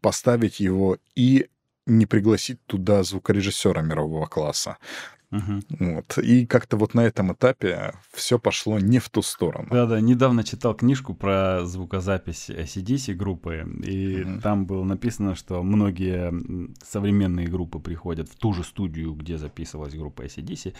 [0.00, 1.48] поставить его и
[1.86, 4.78] не пригласить туда звукорежиссера мирового класса.
[5.32, 5.94] Угу.
[5.94, 6.18] Вот.
[6.18, 9.68] И как-то вот на этом этапе все пошло не в ту сторону.
[9.70, 14.40] Да-да, недавно читал книжку про звукозапись ACDC группы, и угу.
[14.40, 16.32] там было написано, что многие
[16.84, 20.74] современные группы приходят в ту же студию, где записывалась группа ACDC,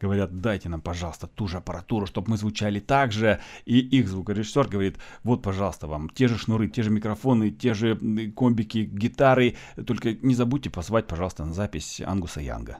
[0.00, 4.68] говорят, дайте нам, пожалуйста, ту же аппаратуру, чтобы мы звучали так же, и их звукорежиссер
[4.68, 7.96] говорит, вот, пожалуйста, вам те же шнуры, те же микрофоны, те же
[8.36, 12.78] комбики, гитары, только не забудьте позвать, пожалуйста, на запись Ангуса Янга.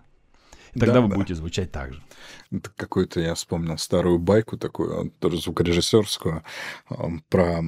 [0.79, 1.15] Тогда да, вы да.
[1.17, 2.03] будете звучать так же.
[2.77, 6.43] Какую-то я вспомнил старую байку такую, тоже звукорежиссерскую,
[7.29, 7.63] про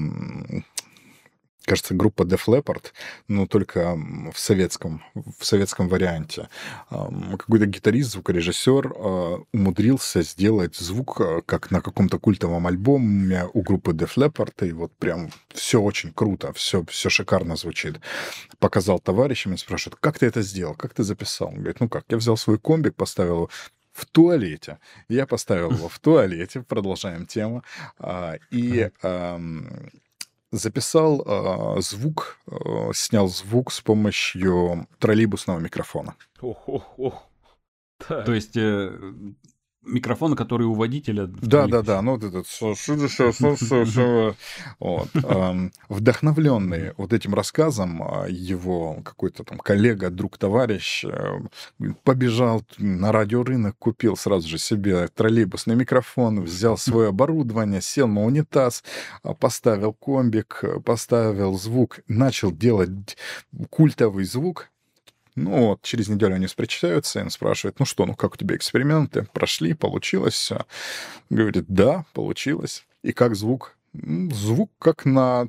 [1.68, 2.86] кажется, группа Def Leppard,
[3.28, 3.96] но только
[4.32, 6.48] в советском, в советском варианте.
[6.88, 13.92] Какой-то гитарист, звукорежиссер а, умудрился сделать звук, а, как на каком-то культовом альбоме у группы
[13.92, 18.00] Def Leppard, и вот прям все очень круто, все, все шикарно звучит.
[18.58, 21.48] Показал товарищам и спрашивает, как ты это сделал, как ты записал?
[21.48, 23.50] Он говорит, ну как, я взял свой комбик, поставил
[23.92, 24.78] в туалете.
[25.08, 27.62] Я поставил его в туалете, продолжаем тему.
[27.98, 28.90] А, и
[30.51, 36.14] записал э, звук, э, снял звук с помощью троллейбусного микрофона.
[36.40, 37.28] Ох, ох, ох.
[38.07, 38.92] То есть э,
[39.89, 41.26] микрофон, который у водителя.
[41.26, 42.03] Да, да, да.
[42.03, 42.47] Ну, вот этот
[44.78, 45.09] вот.
[45.89, 51.41] Вдохновленный вот этим рассказом, а, его какой-то там коллега, друг, товарищ э,
[52.05, 58.84] побежал на радиорынок, купил сразу же себе троллейбусный микрофон, взял свое оборудование, сел на унитаз,
[59.22, 63.16] а, поставил комбик, поставил звук, начал делать
[63.70, 64.70] культовый звук,
[65.39, 68.57] ну вот, через неделю они встречаются, и он спрашивает, ну что, ну как у тебя
[68.57, 69.26] эксперименты?
[69.32, 70.66] Прошли, получилось все?
[71.30, 72.86] Говорит, да, получилось.
[73.03, 73.76] И как звук?
[73.93, 75.49] Звук как на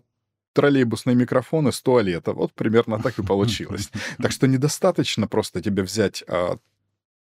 [0.54, 2.34] троллейбусный микрофон из туалета.
[2.34, 3.90] Вот примерно так и получилось.
[4.22, 6.58] Так что недостаточно просто тебе взять а,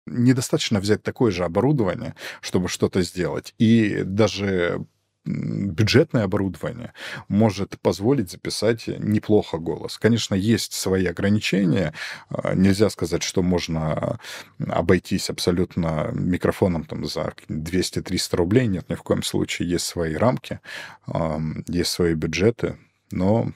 [0.06, 3.54] недостаточно взять такое же оборудование, чтобы что-то сделать.
[3.58, 4.86] И даже
[5.26, 6.94] бюджетное оборудование
[7.28, 9.98] может позволить записать неплохо голос.
[9.98, 11.94] Конечно, есть свои ограничения.
[12.30, 14.20] А, нельзя сказать, что можно
[14.68, 18.68] обойтись абсолютно микрофоном там, за 200-300 рублей.
[18.68, 19.70] Нет, ни в коем случае.
[19.70, 20.60] Есть свои рамки,
[21.68, 22.78] есть свои бюджеты.
[23.12, 23.52] Но,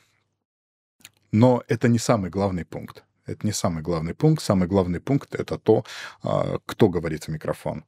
[1.32, 3.04] но это не самый главный пункт.
[3.26, 4.44] Это не самый главный пункт.
[4.44, 5.84] Самый главный пункт— это то,
[6.22, 7.86] а, кто говорит в микрофон,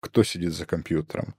[0.00, 1.34] кто сидит за компьютером,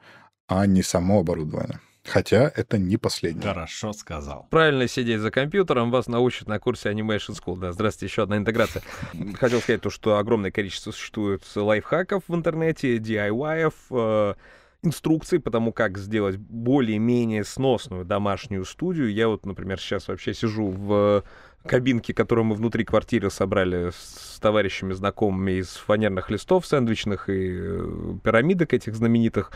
[0.49, 1.79] а не само оборудование.
[2.05, 3.43] Хотя это не последнее.
[3.43, 4.47] Хорошо сказал.
[4.49, 7.59] Правильно сидеть за компьютером вас научат на курсе Animation School.
[7.59, 8.81] Да, здравствуйте, еще одна интеграция.
[9.35, 14.33] Хотел сказать то, что огромное количество существует лайфхаков в интернете, DIY-ов, э,
[14.81, 19.13] инструкций по тому, как сделать более-менее сносную домашнюю студию.
[19.13, 21.23] Я вот, например, сейчас вообще сижу в
[21.65, 28.15] кабинке, которую мы внутри квартиры собрали с товарищами знакомыми из фанерных листов сэндвичных и э,
[28.23, 29.51] пирамидок этих знаменитых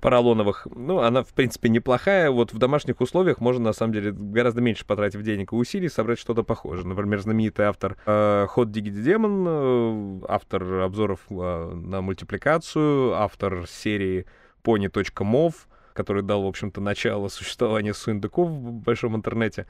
[0.00, 0.66] поролоновых.
[0.74, 2.30] Ну, она, в принципе, неплохая.
[2.30, 6.18] Вот в домашних условиях можно, на самом деле, гораздо меньше потратив денег и усилий, собрать
[6.18, 6.86] что-то похожее.
[6.86, 14.26] Например, знаменитый автор э, Hot Diggity э, автор обзоров на мультипликацию, автор серии
[14.62, 15.54] pony.mov,
[15.94, 19.66] который дал, в общем-то, начало существования сундуков в большом интернете.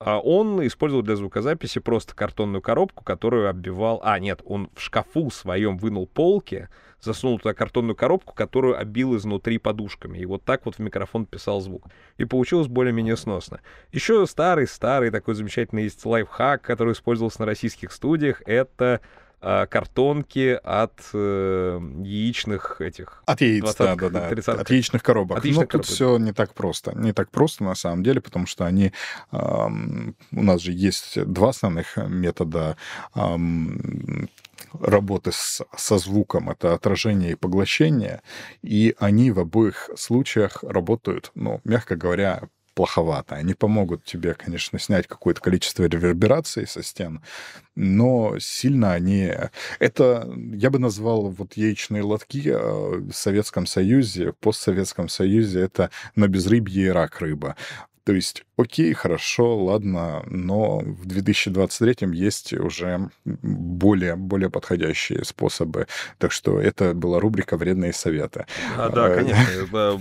[0.00, 4.00] А он использовал для звукозаписи просто картонную коробку, которую оббивал...
[4.04, 6.68] А, нет, он в шкафу своем вынул полки,
[7.00, 10.18] засунул туда картонную коробку, которую оббил изнутри подушками.
[10.18, 11.88] И вот так вот в микрофон писал звук.
[12.16, 13.60] И получилось более-менее сносно.
[13.90, 18.40] Еще старый-старый такой замечательный есть лайфхак, который использовался на российских студиях.
[18.46, 19.00] Это
[19.40, 23.22] картонки от э, яичных этих...
[23.26, 24.28] От яиц, да, да, да.
[24.28, 25.38] От яичных коробок.
[25.38, 25.86] От яичных Но коробок.
[25.86, 26.92] тут все не так просто.
[26.96, 28.92] Не так просто на самом деле, потому что они...
[29.32, 32.76] Эм, у нас же есть два основных метода
[33.14, 34.28] эм,
[34.80, 38.22] работы с, со звуком, это отражение и поглощение,
[38.62, 42.48] и они в обоих случаях работают, ну, мягко говоря,
[42.78, 43.34] плоховато.
[43.34, 47.20] Они помогут тебе, конечно, снять какое-то количество ревербераций со стен,
[47.74, 49.32] но сильно они...
[49.80, 55.90] Это, я бы назвал вот яичные лотки э, в Советском Союзе, в постсоветском Союзе, это
[56.14, 57.56] на безрыбье и рак рыба.
[58.08, 65.88] То есть, окей, хорошо, ладно, но в 2023 есть уже более, более подходящие способы.
[66.16, 68.46] Так что это была рубрика «Вредные советы».
[68.78, 70.00] А, да, э, конечно.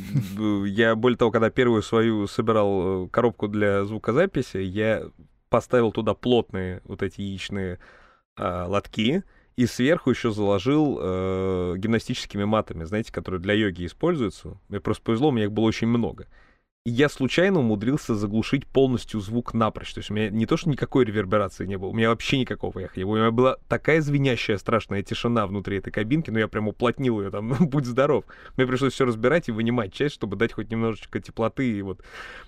[0.68, 5.04] Я, более того, когда первую свою собирал э, коробку для звукозаписи, я
[5.50, 7.78] поставил туда плотные вот эти яичные
[8.38, 9.24] а, лотки,
[9.58, 14.58] и сверху еще заложил э, гимнастическими матами, знаете, которые для йоги используются.
[14.70, 16.26] Мне просто повезло, у меня их было очень много
[16.90, 19.94] я случайно умудрился заглушить полностью звук напрочь.
[19.94, 22.80] То есть у меня не то, что никакой реверберации не было, у меня вообще никакого
[22.80, 23.02] эхо.
[23.06, 27.30] У меня была такая звенящая страшная тишина внутри этой кабинки, но я прям уплотнил ее
[27.30, 28.26] там, будь здоров.
[28.56, 32.02] Мне пришлось все разбирать и вынимать часть, чтобы дать хоть немножечко теплоты и вот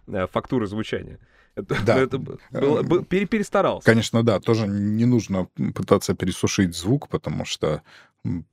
[0.07, 1.19] э, фактуры звучания.
[1.55, 1.99] Да.
[1.99, 3.85] Это было, был, перестарался.
[3.85, 4.39] Конечно, да.
[4.39, 7.81] Тоже не нужно пытаться пересушить звук, потому что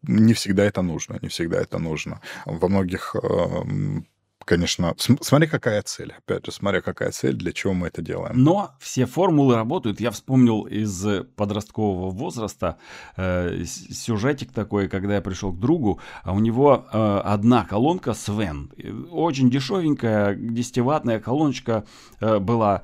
[0.02, 1.18] не всегда это нужно.
[1.22, 2.20] Не всегда это нужно.
[2.44, 4.00] Во многих э,
[4.46, 6.14] конечно, смотри, какая цель.
[6.16, 8.42] Опять же, смотря какая цель, для чего мы это делаем.
[8.42, 10.00] Но все формулы работают.
[10.00, 11.04] Я вспомнил из
[11.36, 12.78] подросткового возраста
[13.16, 18.70] э, сюжетик такой, когда я пришел к другу, а у него э, одна колонка Свен.
[19.10, 21.84] Очень дешевенькая, 10-ваттная колоночка
[22.20, 22.82] э, была.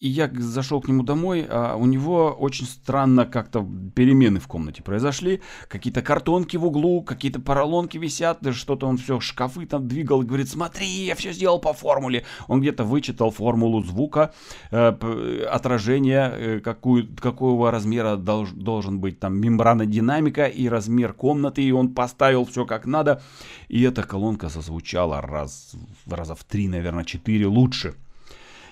[0.00, 4.82] И я зашел к нему домой, а у него очень странно как-то перемены в комнате
[4.82, 5.42] произошли.
[5.68, 10.48] Какие-то картонки в углу, какие-то поролонки висят, что-то он все, шкафы там двигал, и говорит,
[10.48, 12.24] смотри, я все сделал по формуле.
[12.48, 14.32] Он где-то вычитал формулу звука,
[14.70, 21.62] э, отражения, э, какую, какого размера долж, должен быть там мембрана динамика и размер комнаты,
[21.62, 23.20] и он поставил все как надо.
[23.68, 25.74] И эта колонка зазвучала раз,
[26.06, 27.96] раза в три, наверное, четыре лучше.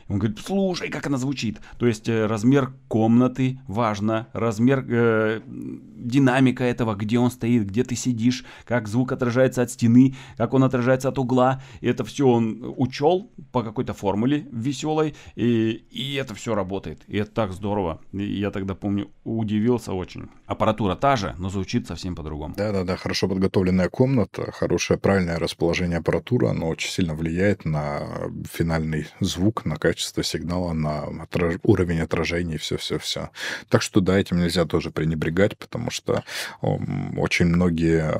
[0.09, 1.59] Он говорит, слушай, как она звучит.
[1.79, 7.95] То есть э, размер комнаты важно, размер, э, динамика этого, где он стоит, где ты
[7.95, 11.63] сидишь, как звук отражается от стены, как он отражается от угла.
[11.81, 17.03] И это все он учел по какой-то формуле веселой, и, и это все работает.
[17.07, 18.01] И это так здорово.
[18.13, 20.29] И я тогда помню, удивился очень.
[20.47, 22.55] Аппаратура та же, но звучит совсем по-другому.
[22.57, 29.67] Да-да-да, хорошо подготовленная комната, хорошее правильное расположение аппаратуры, оно очень сильно влияет на финальный звук,
[29.67, 31.57] на качество качество сигнала, на отраж...
[31.64, 33.30] уровень отражения и все-все-все.
[33.68, 36.22] Так что да, этим нельзя тоже пренебрегать, потому что
[36.61, 38.14] очень многие,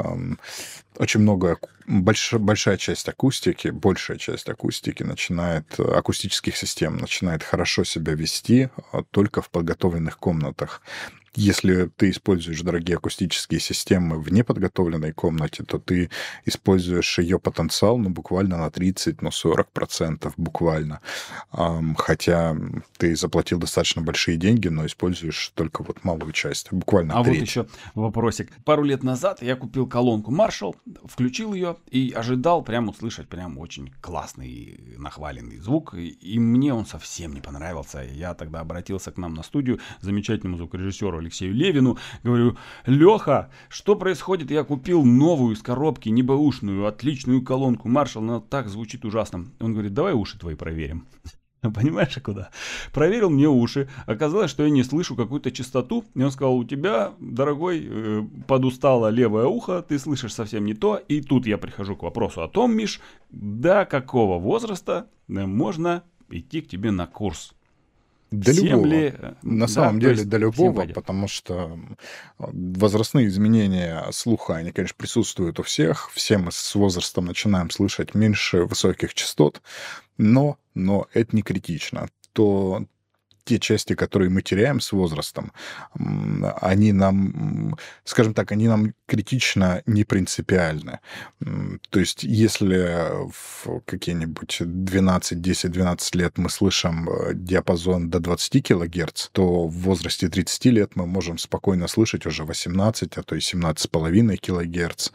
[0.97, 2.33] очень много, больш...
[2.33, 9.41] большая часть акустики, большая часть акустики начинает, акустических систем начинает хорошо себя вести а, только
[9.41, 10.83] в подготовленных комнатах.
[11.35, 16.11] Если ты используешь дорогие акустические системы в неподготовленной комнате, то ты
[16.45, 21.01] используешь ее потенциал ну, буквально на 30, ну, 40 процентов буквально.
[21.97, 22.57] Хотя
[22.97, 27.39] ты заплатил достаточно большие деньги, но используешь только вот малую часть, буквально А треть.
[27.39, 28.51] вот еще вопросик.
[28.65, 30.75] Пару лет назад я купил колонку Marshall,
[31.05, 35.95] включил ее и ожидал прям услышать прям очень классный нахваленный звук.
[35.95, 38.03] И мне он совсем не понравился.
[38.03, 41.99] Я тогда обратился к нам на студию, замечательному звукорежиссеру Алексею Левину.
[42.23, 42.57] Говорю,
[42.87, 44.51] Леха, что происходит?
[44.51, 49.47] Я купил новую из коробки, небэушную, отличную колонку Marshall, она так звучит ужасно.
[49.61, 51.07] Он говорит, давай уши твои проверим.
[51.61, 52.51] Понимаешь, куда?
[52.95, 53.91] Проверил мне уши.
[54.07, 56.05] Оказалось, что я не слышу какую-то частоту.
[56.15, 60.97] И он сказал, у тебя, дорогой, э, подустало левое ухо, ты слышишь совсем не то.
[60.97, 63.01] И тут я прихожу к вопросу о том, Миш,
[63.31, 67.55] до какого возраста э, можно идти к тебе на курс?
[68.31, 68.87] До любого.
[68.87, 69.15] Ли...
[69.17, 71.79] Э, на да, самом деле, до любого, потому что
[72.39, 76.11] возрастные изменения слуха, они, конечно, присутствуют у всех.
[76.13, 79.63] Все мы с возрастом начинаем слышать меньше высоких частот,
[80.19, 82.09] но, но это не критично.
[82.33, 82.85] То
[83.45, 85.53] те части, которые мы теряем с возрастом,
[85.95, 91.01] они нам, скажем так, они нам критично не принципиальны.
[91.91, 98.63] То есть если в какие-нибудь 12, 10, 12 лет мы слышим э, диапазон до 20
[98.63, 103.39] килогерц, то в возрасте 30 лет мы можем спокойно слышать уже 18, а то и
[103.39, 105.11] 17,5 килогерц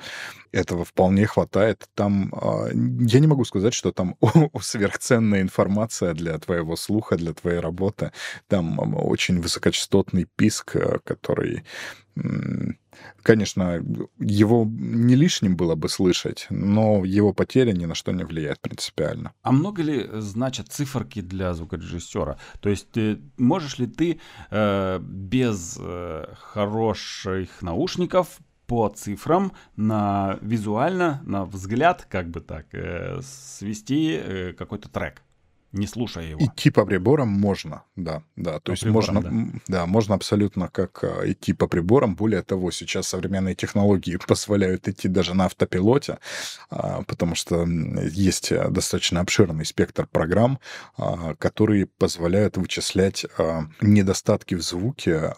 [0.54, 1.90] этого вполне хватает.
[1.96, 4.16] Там а, я не могу сказать, что там
[4.62, 8.12] сверхценная информация для твоего слуха, для твоей работы.
[8.48, 11.64] Там очень высокочастотный писк, э, который
[13.24, 13.84] Конечно,
[14.20, 19.34] его не лишним было бы слышать, но его потеря ни на что не влияет принципиально.
[19.42, 22.38] А много ли значат циферки для звукорежиссера?
[22.60, 24.20] То есть э, можешь ли ты
[24.52, 33.22] э, без э, хороших наушников по цифрам на визуально, на взгляд, как бы так, э,
[33.22, 35.24] свести э, какой-то трек
[35.74, 36.46] не слушая его.
[36.46, 38.60] Идти по приборам можно, да, да.
[38.60, 39.32] То по есть можно, да.
[39.68, 42.16] да, можно абсолютно как э, идти по приборам.
[42.16, 46.20] Более того, сейчас современные технологии позволяют идти даже на автопилоте,
[46.70, 50.60] а, потому что есть э, достаточно обширный спектр программ,
[50.96, 55.34] а, которые позволяют вычислять а, недостатки в звуке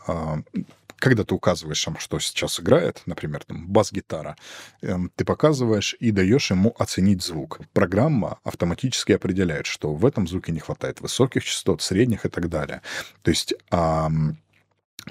[1.05, 4.35] когда ты указываешь ему, что сейчас играет, например, там, бас-гитара,
[4.81, 7.59] эм, ты показываешь и даешь ему оценить звук.
[7.73, 12.81] Программа автоматически определяет, что в этом звуке не хватает высоких частот, средних и так далее.
[13.21, 13.53] То есть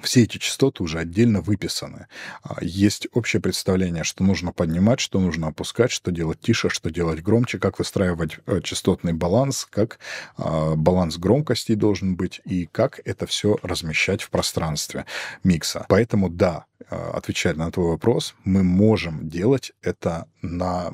[0.02, 2.06] все эти частоты уже отдельно выписаны.
[2.42, 7.22] А, есть общее представление, что нужно поднимать, что нужно опускать, что делать тише, что делать
[7.22, 9.98] громче, как выстраивать э, частотный баланс, как
[10.36, 15.06] а, баланс громкостей должен быть и как это все размещать в пространстве
[15.44, 15.86] микса.
[15.88, 20.92] Поэтому да, а, отвечая на твой вопрос, мы можем делать это на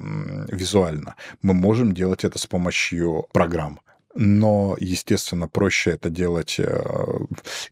[0.49, 1.17] визуально.
[1.43, 3.81] Мы можем делать это с помощью программ
[4.15, 7.19] но, естественно, проще это делать, э,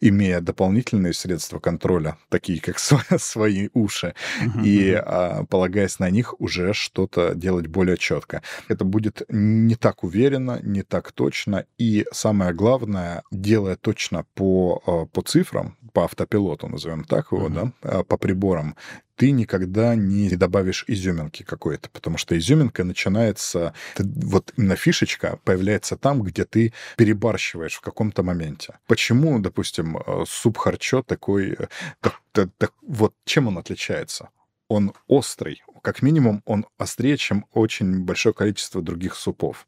[0.00, 2.78] имея дополнительные средства контроля, такие как
[3.18, 5.46] свои уши, uh-huh, и uh-huh.
[5.46, 8.42] полагаясь на них уже что-то делать более четко.
[8.68, 15.06] Это будет не так уверенно, не так точно, и самое главное, делая точно по, э,
[15.12, 17.72] по цифрам, по автопилоту, назовем так его, uh-huh.
[17.82, 18.76] да, по приборам,
[19.18, 26.22] ты никогда не добавишь изюминки какой-то, потому что изюминка начинается, вот именно фишечка появляется там,
[26.22, 28.78] где ты перебарщиваешь в каком-то моменте.
[28.86, 31.66] Почему, допустим, э, суп харчо такой, э,
[32.00, 34.28] так, так, так, вот чем он отличается?
[34.68, 39.66] Он острый, как минимум он острее, чем очень большое количество других супов.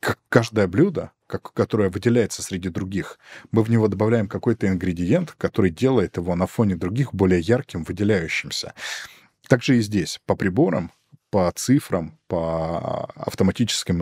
[0.00, 3.18] Как каждое блюдо как, которое выделяется среди других,
[3.52, 8.74] мы в него добавляем какой-то ингредиент, который делает его на фоне других более ярким, выделяющимся.
[9.46, 10.90] Также и здесь по приборам,
[11.30, 13.98] по цифрам, по автоматическим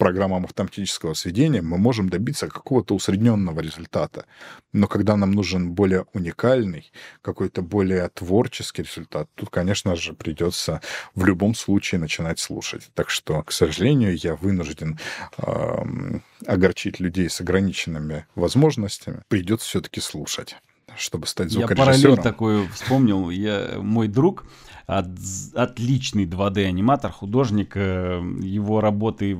[0.00, 4.24] программам автоматического сведения мы можем добиться какого-то усредненного результата.
[4.72, 6.90] Но когда нам нужен более уникальный,
[7.22, 10.80] какой-то более творческий результат, тут, конечно же, придется
[11.14, 12.90] в любом случае начинать слушать.
[12.94, 14.98] Так что, к сожалению, я вынужден
[15.36, 19.22] э, огорчить людей с ограниченными возможностями.
[19.28, 20.56] Придется все-таки слушать
[20.96, 21.88] чтобы стать звукорежиссером.
[21.88, 23.30] Я параллель такую вспомнил.
[23.30, 24.44] Я, мой друг,
[24.86, 25.06] от,
[25.54, 29.38] отличный 2D-аниматор, художник, э, его работы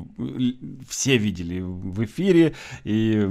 [0.89, 3.29] все видели в эфире, и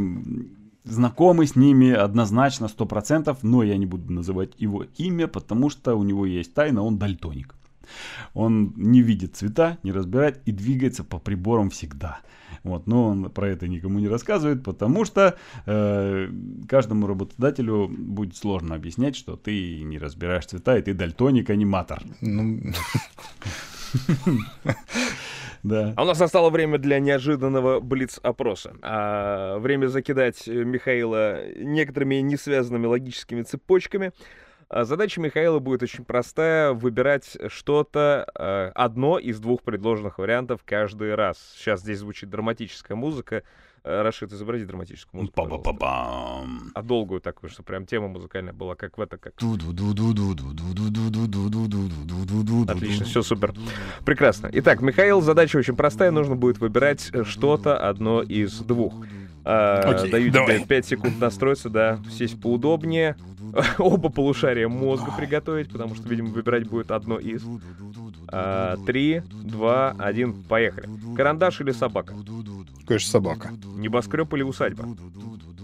[0.83, 6.03] знакомы с ними однозначно 100%, но я не буду называть его имя, потому что у
[6.03, 7.55] него есть тайна, он дальтоник.
[8.33, 12.19] Он не видит цвета, не разбирает и двигается по приборам всегда.
[12.63, 16.29] Вот, но он про это никому не рассказывает, потому что э,
[16.67, 22.03] каждому работодателю будет сложно объяснять, что ты не разбираешь цвета, и ты дальтоник-аниматор.
[22.21, 22.59] Ну...
[25.63, 25.93] Да.
[25.97, 28.75] А у нас настало время для неожиданного блиц-опроса.
[28.81, 34.13] А, время закидать Михаила некоторыми несвязанными логическими цепочками.
[34.69, 36.73] А задача Михаила будет очень простая.
[36.73, 41.37] Выбирать что-то, э, одно из двух предложенных вариантов каждый раз.
[41.57, 43.41] Сейчас здесь звучит драматическая музыка.
[43.83, 45.35] Рашид, изобрази драматическую музыку,
[46.75, 49.33] А долгую такую, что прям тема музыкальная была, как в это, как...
[52.69, 53.53] Отлично, все супер.
[54.05, 54.49] Прекрасно.
[54.51, 56.11] Итак, Михаил, задача очень простая.
[56.11, 58.93] Нужно будет выбирать что-то одно из двух.
[59.45, 60.57] Окей, Даю давай.
[60.57, 63.15] тебе 5 секунд настроиться, да, сесть поудобнее.
[63.77, 67.43] Оба полушария мозга приготовить, потому что, видимо, выбирать будет одно из.
[68.85, 70.89] Три, два, один, поехали.
[71.15, 72.13] Карандаш или собака?
[72.85, 73.51] Конечно, собака.
[73.75, 74.85] Небоскреб или усадьба?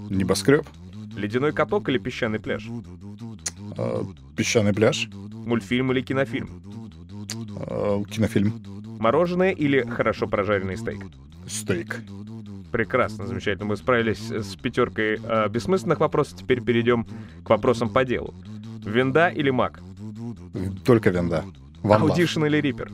[0.09, 0.65] Небоскреб.
[1.15, 2.67] Ледяной каток или песчаный пляж?
[3.77, 4.03] А,
[4.35, 5.09] песчаный пляж.
[5.13, 6.49] Мультфильм или кинофильм?
[7.55, 8.61] А, кинофильм.
[8.99, 11.05] Мороженое или хорошо прожаренный стейк?
[11.47, 12.01] Стейк.
[12.71, 13.65] Прекрасно, замечательно.
[13.65, 16.37] Мы справились с пятеркой э, бессмысленных вопросов.
[16.39, 17.05] Теперь перейдем
[17.43, 18.33] к вопросам по делу.
[18.85, 19.79] Винда или Мак?
[20.83, 21.43] Только винда.
[21.83, 22.91] Audition или Reaper?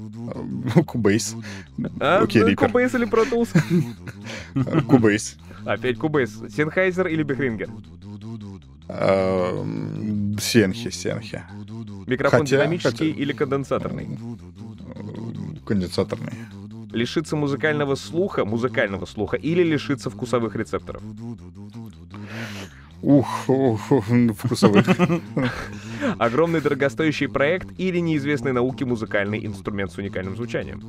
[0.00, 1.36] Ну, Cubase.
[2.00, 2.68] А, Окей, Reaper.
[2.68, 4.82] Cubase или Pro Tools?
[4.86, 5.36] Cubase.
[5.64, 6.38] Опять Cubase.
[6.54, 7.70] Sennheiser или Behringer?
[10.40, 11.42] Сенхи, Сенхи.
[12.06, 14.18] Микрофон динамический или конденсаторный?
[15.64, 16.32] Конденсаторный.
[16.94, 21.02] Лишиться музыкального слуха, музыкального слуха или лишиться вкусовых рецепторов?
[23.02, 24.04] Ух, ух, ух
[24.38, 24.86] вкусовых.
[26.18, 30.80] Огромный дорогостоящий проект или неизвестный науке музыкальный инструмент с уникальным звучанием?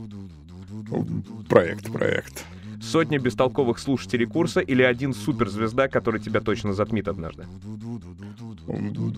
[1.49, 2.45] Проект, проект.
[2.82, 7.47] Сотня бестолковых слушателей курса или один суперзвезда, который тебя точно затмит однажды?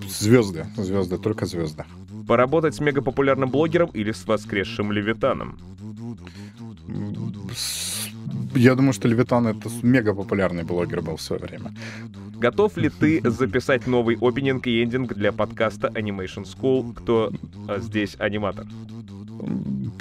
[0.10, 1.84] Звезды, звезды, только звезды.
[2.28, 5.58] Поработать с мегапопулярным блогером или с воскресшим левитаном?
[8.56, 11.74] Я думаю, что Левитан— это мега популярный блогер был в свое время.
[12.36, 16.94] Готов ли ты записать новый опенинг и эндинг для подкаста Animation School?
[16.94, 17.32] Кто
[17.68, 18.66] а, здесь аниматор?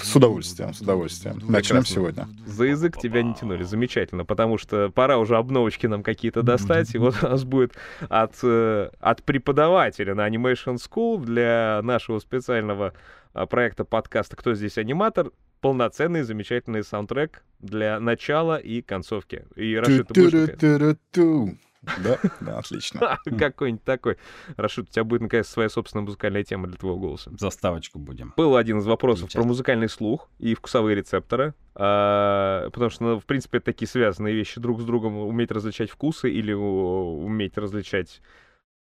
[0.03, 1.41] С удовольствием, с удовольствием.
[1.49, 2.29] Начнем сегодня.
[2.47, 6.99] За язык тебя не тянули, замечательно, потому что пора уже обновочки нам какие-то достать, и
[6.99, 7.73] вот у нас будет
[8.09, 12.93] от, э, от преподавателя на Animation School для нашего специального
[13.33, 15.31] а, проекта подкаста «Кто здесь аниматор?»
[15.61, 19.47] Полноценный, замечательный саундтрек для начала и концовки.
[19.57, 20.31] И Рашид, ты
[22.03, 23.19] Да, да, отлично.
[23.39, 24.17] Какой-нибудь такой.
[24.57, 27.31] Рашид, у тебя будет, наконец, своя собственная музыкальная тема для твоего голоса.
[27.39, 28.35] Заставочку будем.
[28.37, 31.55] Был один из вопросов про музыкальный слух и вкусовые рецепторы.
[31.75, 35.17] А, потому что, ну, в принципе, это такие связанные вещи друг с другом.
[35.19, 38.21] Уметь различать вкусы или уметь различать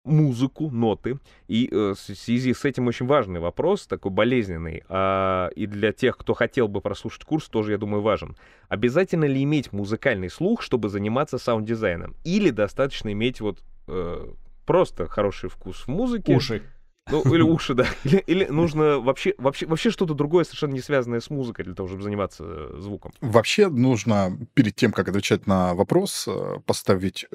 [0.07, 1.18] музыку, ноты.
[1.48, 6.16] И э, в связи с этим очень важный вопрос, такой болезненный, э, и для тех,
[6.16, 8.36] кто хотел бы прослушать курс, тоже, я думаю, важен.
[8.68, 12.14] Обязательно ли иметь музыкальный слух, чтобы заниматься саунд-дизайном?
[12.24, 14.32] Или достаточно иметь вот э,
[14.64, 16.34] просто хороший вкус в музыке?
[16.34, 16.62] Уши.
[17.09, 17.86] Ну, или уши, да.
[18.04, 21.88] Или, или нужно вообще, вообще, вообще что-то другое, совершенно не связанное с музыкой, для того,
[21.88, 23.12] чтобы заниматься э, звуком?
[23.20, 26.28] Вообще нужно, перед тем, как отвечать на вопрос,
[26.64, 27.26] поставить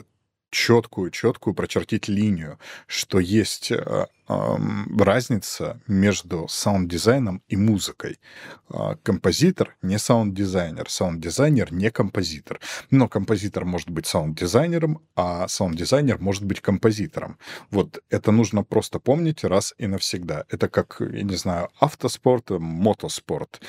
[0.52, 3.78] четкую, четкую прочертить линию, что есть э,
[4.28, 4.58] э,
[5.00, 8.20] разница между саунд-дизайном и музыкой.
[8.70, 12.60] Э, композитор не саунд-дизайнер, саунд-дизайнер не композитор.
[12.92, 17.40] Но композитор может быть саунд-дизайнером, а саунд-дизайнер может быть композитором.
[17.72, 20.46] Вот это нужно просто помнить раз и навсегда.
[20.50, 23.62] Это как, я не знаю, автоспорт, мотоспорт.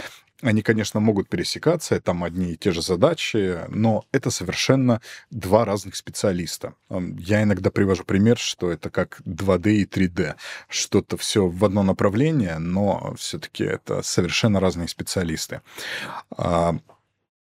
[0.42, 5.94] Они, конечно, могут пересекаться, там одни и те же задачи, но это совершенно два разных
[5.94, 6.74] специалиста.
[6.90, 10.34] Я иногда привожу пример, что это как 2D и 3D.
[10.68, 15.60] Что-то все в одно направление, но все-таки это совершенно разные специалисты.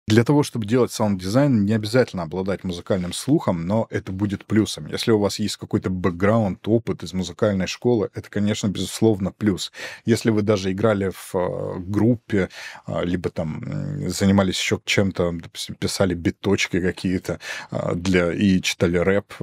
[0.07, 4.87] А, для того, чтобы делать саунд-дизайн, не обязательно обладать музыкальным слухом, но это будет плюсом.
[4.87, 9.73] Если у вас есть какой-то бэкграунд, опыт из музыкальной школы, это, конечно, безусловно, плюс.
[10.05, 12.49] Если вы даже играли в э, группе,
[12.87, 13.63] э, либо там
[14.09, 17.41] занимались еще чем-то, допустим, писали биточки какие-то
[17.71, 19.35] э, для и читали рэп,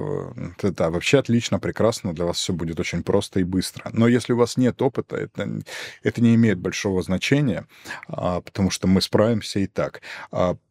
[0.61, 3.89] это вообще отлично, прекрасно, для вас все будет очень просто и быстро.
[3.93, 5.61] Но если у вас нет опыта, это,
[6.03, 7.65] это не имеет большого значения,
[8.07, 10.01] а, потому что мы справимся и так.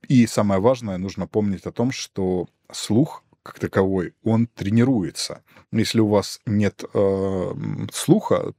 [0.09, 5.43] И самое важное, нужно помнить о том, что слух как таковой, он тренируется.
[5.73, 7.53] Если у вас нет э,
[7.93, 8.53] слуха,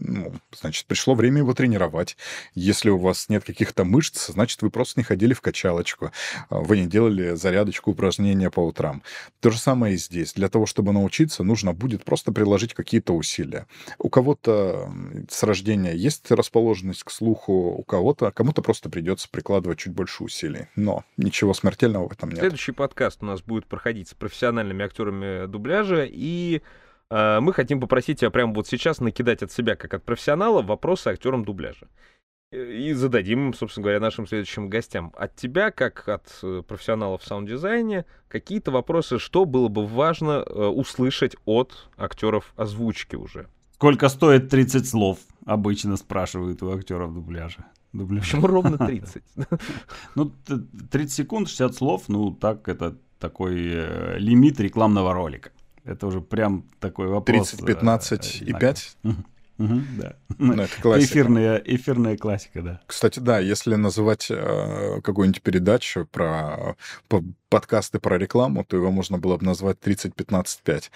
[0.00, 2.16] ну, значит, пришло время его тренировать.
[2.54, 6.12] Если у вас нет каких-то мышц, значит, вы просто не ходили в качалочку,
[6.48, 9.02] а, вы не делали зарядочку, упражнения по утрам.
[9.40, 10.34] То же самое и здесь.
[10.34, 13.66] Для того, чтобы научиться, нужно будет просто приложить какие-то усилия.
[13.98, 14.92] У кого-то
[15.28, 20.66] с рождения есть расположенность к слуху, у кого-то, кому-то просто придется прикладывать чуть больше усилий.
[20.76, 22.40] Но ничего смертельного в этом нет.
[22.40, 26.62] Следующий подкаст у нас будет проходить с профессиональными актерами дубляжа и
[27.10, 31.44] мы хотим попросить тебя прямо вот сейчас накидать от себя, как от профессионала, вопросы актерам
[31.44, 31.88] дубляжа.
[32.52, 35.12] и зададим, собственно говоря, нашим следующим гостям.
[35.16, 40.66] От тебя, как от э, профессионала в саунд-дизайне, какие-то вопросы, что было бы важно э,
[40.66, 43.48] услышать от актеров озвучки уже?
[43.74, 45.18] Сколько стоит 30 слов?
[45.46, 47.64] Обычно спрашивают у актеров дубляжа.
[47.92, 48.22] дубляжа.
[48.22, 49.22] Почему ровно 30?
[50.14, 50.32] Ну,
[50.90, 55.50] 30 секунд, 60 слов, ну, так, это такой э, лимит рекламного ролика.
[55.88, 57.50] Это уже прям такой вопрос.
[57.50, 58.96] 30, 15 и 5?
[59.58, 60.16] Угу, да.
[60.38, 61.12] Ну, это классика.
[61.12, 62.80] Эфирная, эфирная классика, да.
[62.86, 66.76] Кстати, да, если называть э, какую-нибудь передачу про
[67.08, 70.90] по, подкасты про рекламу, то его можно было бы назвать 30-15-5.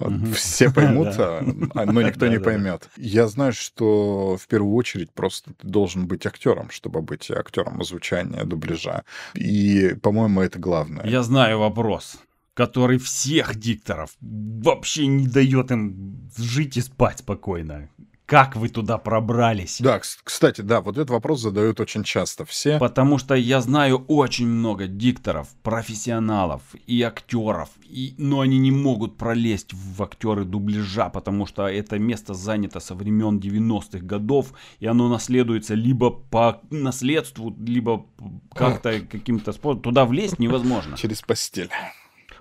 [0.00, 0.32] Угу.
[0.32, 1.44] Все поймут, а,
[1.74, 2.88] а, но никто не поймет.
[2.96, 8.44] Я знаю, что в первую очередь просто ты должен быть актером, чтобы быть актером озвучания,
[8.44, 9.04] дубляжа.
[9.34, 11.06] И, по-моему, это главное.
[11.06, 12.18] Я знаю вопрос
[12.58, 17.88] который всех дикторов вообще не дает им жить и спать спокойно.
[18.26, 19.80] Как вы туда пробрались?
[19.80, 22.80] Да, кстати, да, вот этот вопрос задают очень часто все.
[22.80, 29.16] Потому что я знаю очень много дикторов, профессионалов и актеров, и, но они не могут
[29.16, 35.08] пролезть в актеры дубляжа, потому что это место занято со времен 90-х годов, и оно
[35.08, 38.04] наследуется либо по наследству, либо
[38.52, 39.82] как-то каким-то способом.
[39.82, 40.96] Туда влезть невозможно.
[40.96, 41.70] Через постель.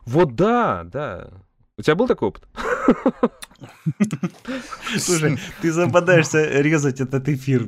[0.07, 1.27] Вот да, да.
[1.77, 2.47] У тебя был такой опыт?
[4.97, 7.67] Слушай, ты западаешься резать этот эфир,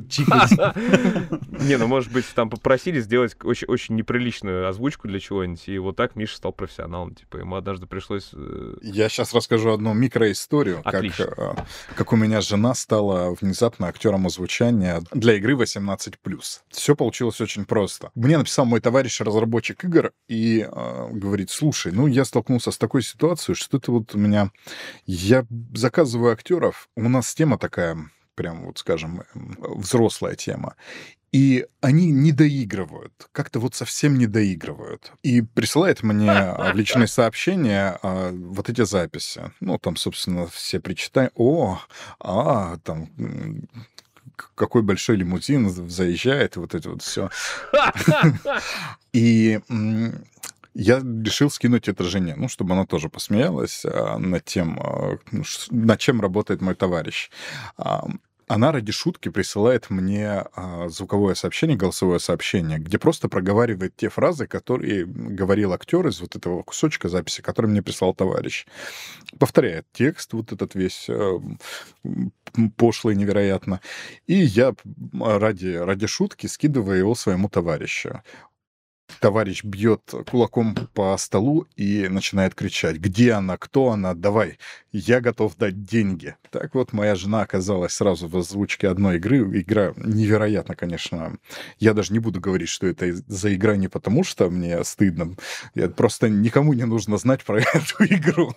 [1.60, 5.96] Не, ну, может быть, там попросили сделать очень, очень неприличную озвучку для чего-нибудь, и вот
[5.96, 7.14] так Миша стал профессионалом.
[7.14, 8.30] Типа, ему однажды пришлось...
[8.32, 11.54] Э, Я сейчас расскажу одну микроисторию, как, э,
[11.94, 16.14] как у меня жена стала внезапно актером озвучания для игры 18+.
[16.68, 18.10] Все получилось очень просто.
[18.14, 23.54] Мне написал мой товарищ-разработчик игр и э, говорит, слушай, ну, я столкнулся с такой ситуацией,
[23.54, 24.50] что это вот у меня...
[25.06, 25.44] Я
[25.80, 27.96] заказываю актеров, у нас тема такая,
[28.34, 30.76] прям вот, скажем, взрослая тема.
[31.32, 35.12] И они не доигрывают, как-то вот совсем не доигрывают.
[35.22, 39.52] И присылает мне в личные сообщения а, вот эти записи.
[39.60, 41.32] Ну, там, собственно, все причитают.
[41.36, 41.80] О,
[42.18, 43.10] а, там,
[44.56, 47.30] какой большой лимузин заезжает, и вот это вот все.
[49.12, 49.60] И
[50.74, 55.42] я решил скинуть это жене, ну, чтобы она тоже посмеялась а, над тем, а, ну,
[55.70, 57.30] над чем работает мой товарищ.
[57.76, 58.06] А,
[58.46, 60.44] она ради шутки присылает мне
[60.88, 66.64] звуковое сообщение, голосовое сообщение, где просто проговаривает те фразы, которые говорил актер из вот этого
[66.64, 68.66] кусочка записи, который мне прислал товарищ.
[69.38, 71.08] Повторяет текст вот этот весь
[72.76, 73.80] пошлый невероятно.
[74.26, 74.74] И я
[75.20, 78.20] ради, ради шутки скидываю его своему товарищу
[79.18, 84.58] товарищ бьет кулаком по столу и начинает кричать, где она, кто она, давай,
[84.92, 86.36] я готов дать деньги.
[86.50, 89.38] Так вот, моя жена оказалась сразу в озвучке одной игры.
[89.60, 91.36] Игра невероятно, конечно.
[91.78, 95.36] Я даже не буду говорить, что это за игра не потому, что мне стыдно.
[95.74, 98.52] Я просто никому не нужно знать про эту игру.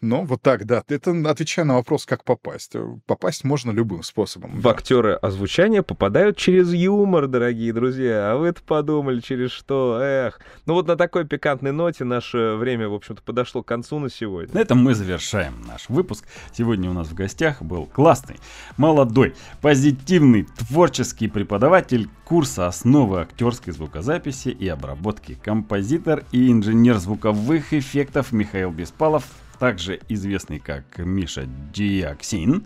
[0.00, 0.82] Но вот так, да.
[0.88, 2.72] Это отвечая на вопрос, как попасть.
[3.06, 4.58] Попасть можно любым способом.
[4.58, 4.70] В да.
[4.70, 8.32] актеры озвучания попадают через юмор, дорогие друзья.
[8.32, 9.98] А вы-то подумали, через что?
[10.00, 10.40] Эх.
[10.64, 14.53] Ну вот на такой пикантной ноте наше время, в общем-то, подошло к концу на сегодня.
[14.54, 16.24] На этом мы завершаем наш выпуск.
[16.52, 18.36] Сегодня у нас в гостях был классный,
[18.76, 28.30] молодой, позитивный, творческий преподаватель курса основы актерской звукозаписи и обработки, композитор и инженер звуковых эффектов
[28.30, 29.24] Михаил Беспалов,
[29.58, 32.64] также известный как Миша Диаксин.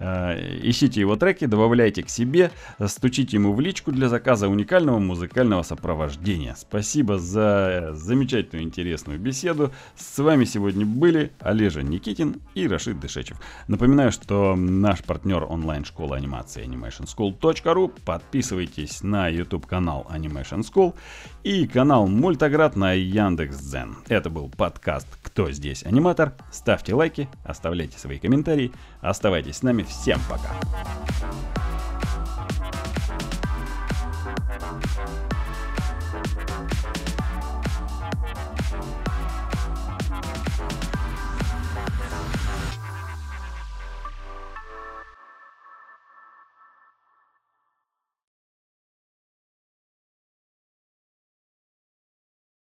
[0.00, 2.50] Э, ищите его треки, добавляйте к себе,
[2.86, 6.54] стучите ему в личку для заказа уникального музыкального сопровождения.
[6.58, 9.72] Спасибо за замечательную интересную беседу.
[9.96, 13.38] С вами сегодня были Олежа Никитин и Рашид Дышечев.
[13.68, 17.92] Напоминаю, что наш партнер онлайн-школа анимации animationschool.ru.
[18.04, 20.94] Подписывайтесь на YouTube канал Animation School
[21.44, 23.96] и канал Мультоград на Яндекс.Дзен.
[24.08, 26.32] Это был подкаст «Кто здесь аниматор?».
[26.50, 28.72] Ставьте лайки, оставляйте свои комментарии,
[29.02, 30.54] оставайтесь с нами Всем пока.